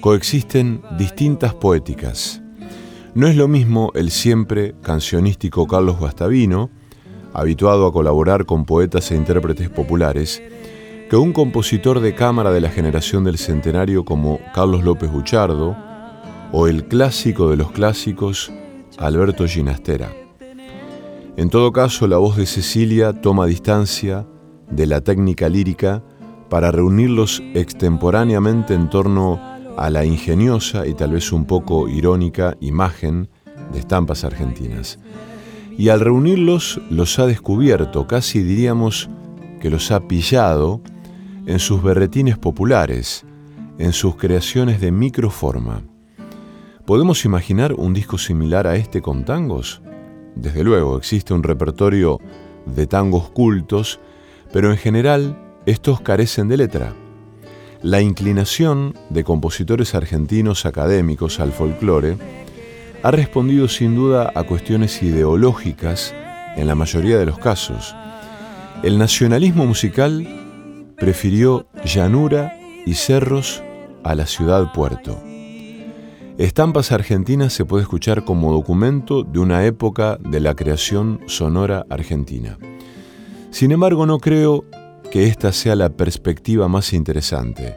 coexisten 0.00 0.82
distintas 0.98 1.54
poéticas. 1.54 2.43
No 3.14 3.28
es 3.28 3.36
lo 3.36 3.46
mismo 3.46 3.92
el 3.94 4.10
siempre 4.10 4.74
cancionístico 4.82 5.68
Carlos 5.68 6.00
Guastavino, 6.00 6.70
habituado 7.32 7.86
a 7.86 7.92
colaborar 7.92 8.44
con 8.44 8.64
poetas 8.64 9.12
e 9.12 9.14
intérpretes 9.14 9.70
populares, 9.70 10.42
que 11.08 11.16
un 11.16 11.32
compositor 11.32 12.00
de 12.00 12.16
cámara 12.16 12.50
de 12.50 12.60
la 12.60 12.70
generación 12.70 13.22
del 13.22 13.38
centenario 13.38 14.04
como 14.04 14.40
Carlos 14.52 14.82
López 14.82 15.12
Buchardo, 15.12 15.76
o 16.50 16.66
el 16.66 16.88
clásico 16.88 17.50
de 17.50 17.56
los 17.56 17.70
clásicos, 17.70 18.52
Alberto 18.98 19.46
Ginastera. 19.46 20.10
En 21.36 21.50
todo 21.50 21.70
caso, 21.70 22.08
la 22.08 22.18
voz 22.18 22.36
de 22.36 22.46
Cecilia 22.46 23.12
toma 23.12 23.46
distancia 23.46 24.26
de 24.68 24.86
la 24.88 25.02
técnica 25.02 25.48
lírica 25.48 26.02
para 26.50 26.72
reunirlos 26.72 27.44
extemporáneamente 27.54 28.74
en 28.74 28.90
torno 28.90 29.40
a 29.40 29.53
la 29.90 30.04
ingeniosa 30.04 30.86
y 30.86 30.94
tal 30.94 31.12
vez 31.12 31.32
un 31.32 31.44
poco 31.44 31.88
irónica 31.88 32.56
imagen 32.60 33.28
de 33.72 33.78
estampas 33.78 34.24
argentinas 34.24 34.98
y 35.76 35.88
al 35.88 36.00
reunirlos 36.00 36.80
los 36.90 37.18
ha 37.18 37.26
descubierto, 37.26 38.06
casi 38.06 38.42
diríamos 38.42 39.08
que 39.60 39.70
los 39.70 39.90
ha 39.90 40.06
pillado 40.06 40.80
en 41.46 41.58
sus 41.58 41.82
berretines 41.82 42.38
populares, 42.38 43.24
en 43.78 43.92
sus 43.92 44.16
creaciones 44.16 44.80
de 44.80 44.92
microforma. 44.92 45.82
¿Podemos 46.86 47.24
imaginar 47.24 47.74
un 47.74 47.94
disco 47.94 48.18
similar 48.18 48.66
a 48.66 48.76
este 48.76 49.00
con 49.00 49.24
tangos? 49.24 49.82
Desde 50.36 50.64
luego, 50.64 50.96
existe 50.96 51.32
un 51.32 51.42
repertorio 51.42 52.20
de 52.66 52.86
tangos 52.86 53.30
cultos, 53.30 54.00
pero 54.52 54.70
en 54.70 54.76
general 54.76 55.38
estos 55.66 56.00
carecen 56.00 56.48
de 56.48 56.58
letra. 56.58 56.94
La 57.84 58.00
inclinación 58.00 58.94
de 59.10 59.24
compositores 59.24 59.94
argentinos 59.94 60.64
académicos 60.64 61.38
al 61.38 61.52
folclore 61.52 62.16
ha 63.02 63.10
respondido 63.10 63.68
sin 63.68 63.94
duda 63.94 64.32
a 64.34 64.44
cuestiones 64.44 65.02
ideológicas 65.02 66.14
en 66.56 66.66
la 66.66 66.74
mayoría 66.74 67.18
de 67.18 67.26
los 67.26 67.38
casos. 67.38 67.94
El 68.82 68.96
nacionalismo 68.96 69.66
musical 69.66 70.26
prefirió 70.96 71.66
llanura 71.84 72.56
y 72.86 72.94
cerros 72.94 73.62
a 74.02 74.14
la 74.14 74.26
ciudad 74.26 74.72
puerto. 74.72 75.22
Estampas 76.38 76.90
Argentinas 76.90 77.52
se 77.52 77.66
puede 77.66 77.82
escuchar 77.82 78.24
como 78.24 78.50
documento 78.50 79.24
de 79.24 79.40
una 79.40 79.66
época 79.66 80.16
de 80.20 80.40
la 80.40 80.54
creación 80.54 81.20
sonora 81.26 81.84
argentina. 81.90 82.56
Sin 83.50 83.72
embargo, 83.72 84.06
no 84.06 84.20
creo 84.20 84.64
que 85.14 85.28
esta 85.28 85.52
sea 85.52 85.76
la 85.76 85.90
perspectiva 85.90 86.66
más 86.66 86.92
interesante. 86.92 87.76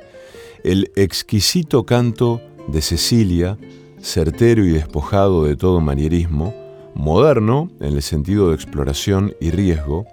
El 0.64 0.90
exquisito 0.96 1.86
canto 1.86 2.42
de 2.68 2.82
Cecilia 2.82 3.60
certero 4.02 4.66
y 4.66 4.70
despojado 4.70 5.44
de 5.44 5.56
todo 5.56 5.80
manierismo, 5.80 6.56
moderno 6.96 7.70
en 7.80 7.94
el 7.94 8.02
sentido 8.02 8.50
de 8.50 8.56
exploración 8.56 9.36
y 9.40 9.52
riesgo, 9.52 10.08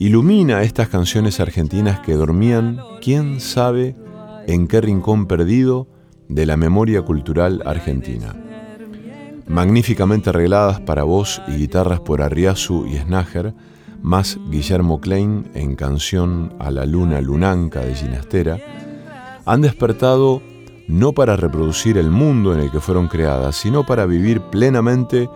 ilumina 0.00 0.64
estas 0.64 0.88
canciones 0.88 1.38
argentinas 1.38 2.00
que 2.00 2.14
dormían, 2.14 2.80
quién 3.00 3.38
sabe 3.38 3.94
en 4.48 4.66
qué 4.66 4.80
rincón 4.80 5.26
perdido 5.26 5.86
de 6.28 6.46
la 6.46 6.56
memoria 6.56 7.02
cultural 7.02 7.62
argentina. 7.64 8.34
Magníficamente 9.46 10.30
arregladas 10.30 10.80
para 10.80 11.04
voz 11.04 11.40
y 11.46 11.52
guitarras 11.52 12.00
por 12.00 12.22
Arriazu 12.22 12.86
y 12.88 12.96
Snager, 12.96 13.54
más 14.02 14.38
Guillermo 14.50 15.00
Klein 15.00 15.50
en 15.54 15.76
canción 15.76 16.54
a 16.58 16.70
la 16.70 16.86
luna 16.86 17.20
lunanca 17.20 17.80
de 17.80 17.94
Ginastera, 17.94 18.58
han 19.44 19.60
despertado 19.60 20.42
no 20.88 21.12
para 21.12 21.36
reproducir 21.36 21.98
el 21.98 22.10
mundo 22.10 22.54
en 22.54 22.60
el 22.60 22.70
que 22.70 22.80
fueron 22.80 23.08
creadas, 23.08 23.56
sino 23.56 23.84
para 23.84 24.06
vivir 24.06 24.40
plenamente 24.40 25.28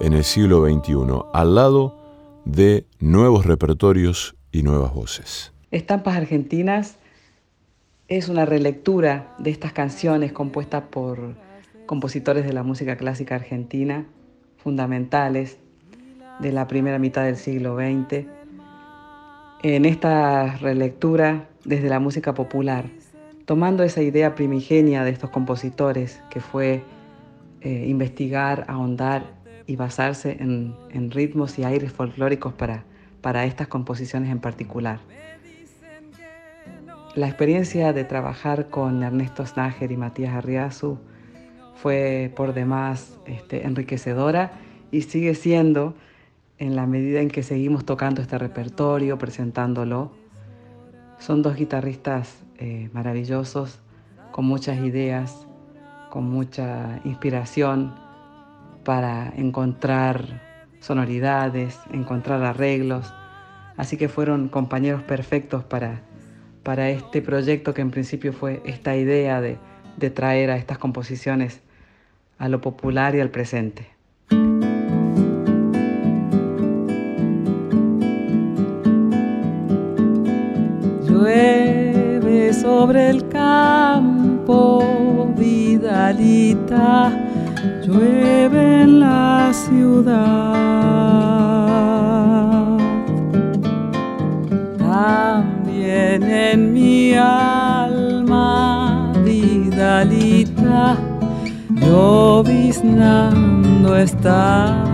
en 0.00 0.12
el 0.12 0.24
siglo 0.24 0.64
XXI, 0.64 1.22
al 1.32 1.54
lado 1.54 1.96
de 2.44 2.86
nuevos 2.98 3.46
repertorios 3.46 4.36
y 4.52 4.62
nuevas 4.62 4.94
voces. 4.94 5.52
Estampas 5.70 6.16
Argentinas 6.16 6.96
es 8.08 8.28
una 8.28 8.46
relectura 8.46 9.34
de 9.38 9.50
estas 9.50 9.72
canciones 9.72 10.32
compuestas 10.32 10.84
por 10.90 11.34
compositores 11.86 12.46
de 12.46 12.52
la 12.52 12.62
música 12.62 12.96
clásica 12.96 13.34
argentina, 13.34 14.06
fundamentales 14.56 15.58
de 16.40 16.52
la 16.52 16.66
primera 16.68 16.98
mitad 16.98 17.24
del 17.24 17.36
siglo 17.36 17.76
XX. 17.76 18.26
En 19.62 19.84
esta 19.84 20.56
relectura 20.56 21.48
desde 21.64 21.88
la 21.88 22.00
música 22.00 22.34
popular, 22.34 22.86
tomando 23.44 23.82
esa 23.82 24.02
idea 24.02 24.34
primigenia 24.34 25.04
de 25.04 25.10
estos 25.10 25.30
compositores, 25.30 26.22
que 26.30 26.40
fue 26.40 26.82
eh, 27.60 27.86
investigar, 27.88 28.64
ahondar 28.68 29.24
y 29.66 29.76
basarse 29.76 30.36
en, 30.40 31.10
ritmos 31.10 31.58
y 31.58 31.64
aires 31.64 31.92
folclóricos 31.92 32.54
para, 32.54 32.84
para 33.20 33.44
estas 33.44 33.68
composiciones 33.68 34.30
en 34.30 34.38
particular. 34.38 35.00
La 37.14 37.26
experiencia 37.26 37.92
de 37.92 38.04
trabajar 38.04 38.68
con 38.68 39.02
Ernesto 39.02 39.44
Snager 39.44 39.90
y 39.90 39.96
Matías 39.96 40.34
Arriazu 40.34 40.98
fue 41.74 42.32
por 42.36 42.54
demás 42.54 43.18
este, 43.26 43.66
enriquecedora 43.66 44.52
y 44.90 45.02
sigue 45.02 45.34
siendo 45.34 45.94
en 46.58 46.74
la 46.76 46.86
medida 46.86 47.20
en 47.20 47.28
que 47.28 47.42
seguimos 47.42 47.84
tocando 47.84 48.20
este 48.20 48.38
repertorio, 48.38 49.18
presentándolo. 49.18 50.12
Son 51.18 51.42
dos 51.42 51.56
guitarristas 51.56 52.42
eh, 52.58 52.90
maravillosos, 52.92 53.80
con 54.32 54.44
muchas 54.44 54.78
ideas, 54.80 55.46
con 56.10 56.24
mucha 56.24 57.00
inspiración 57.04 57.94
para 58.84 59.32
encontrar 59.36 60.42
sonoridades, 60.80 61.78
encontrar 61.92 62.42
arreglos. 62.42 63.12
Así 63.76 63.96
que 63.96 64.08
fueron 64.08 64.48
compañeros 64.48 65.02
perfectos 65.02 65.64
para, 65.64 66.02
para 66.62 66.90
este 66.90 67.22
proyecto 67.22 67.74
que 67.74 67.82
en 67.82 67.90
principio 67.90 68.32
fue 68.32 68.62
esta 68.64 68.96
idea 68.96 69.40
de, 69.40 69.58
de 69.96 70.10
traer 70.10 70.50
a 70.50 70.56
estas 70.56 70.78
composiciones 70.78 71.60
a 72.38 72.48
lo 72.48 72.60
popular 72.60 73.14
y 73.14 73.20
al 73.20 73.30
presente. 73.30 73.97
Sobre 82.52 83.10
el 83.10 83.28
campo, 83.28 85.32
Vidalita, 85.36 87.10
llueve 87.86 88.82
en 88.82 89.00
la 89.00 89.50
ciudad. 89.52 90.54
También 94.78 96.22
en 96.22 96.72
mi 96.72 97.14
alma, 97.14 99.12
Vidalita, 99.24 100.96
lloviznando 101.80 103.96
está. 103.96 104.87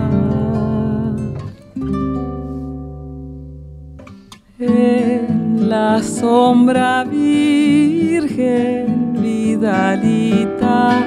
La 5.65 6.01
sombra 6.03 7.03
virgen 7.03 8.85
vidalita 9.19 11.01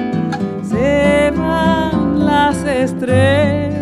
se 0.63 1.31
van 1.31 2.25
las 2.25 2.57
estrellas 2.65 3.79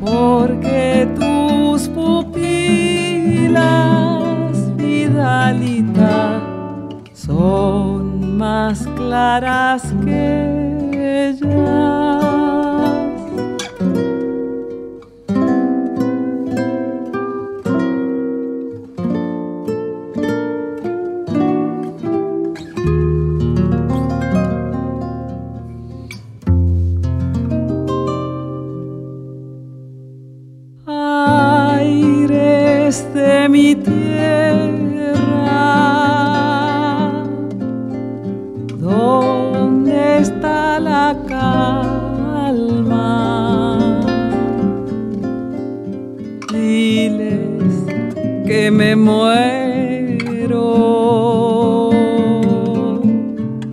porque 0.00 1.06
tus 1.18 1.88
pupilas 1.88 2.40
vidalita 4.76 6.40
son 7.12 8.38
más 8.38 8.86
claras 8.96 9.82
que 10.02 10.59
Diles 46.52 47.84
que 48.44 48.70
me 48.72 48.96
muero 48.96 49.50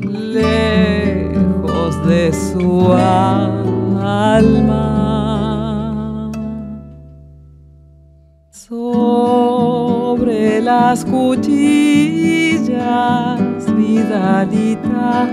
lejos 0.04 2.08
de 2.08 2.32
su 2.32 2.94
alma. 2.94 4.84
Sobre 8.52 10.62
las 10.62 11.04
cuchillas, 11.06 11.50
vidalita, 13.76 15.28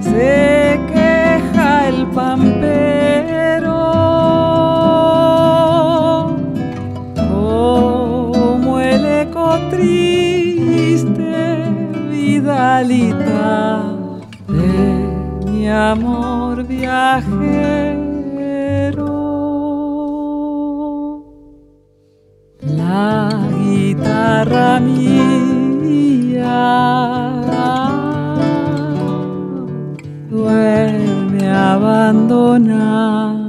se 0.00 0.80
queja 0.92 1.88
el 1.88 2.08
pampero. 2.08 3.21
Vidalita, 12.82 13.96
de 14.48 15.50
mi 15.50 15.68
amor 15.68 16.64
viajero. 16.64 17.92
La 22.60 23.30
guitarra 23.58 24.80
mía 24.80 25.62
duerme 30.30 31.50
abandonada 31.50 33.41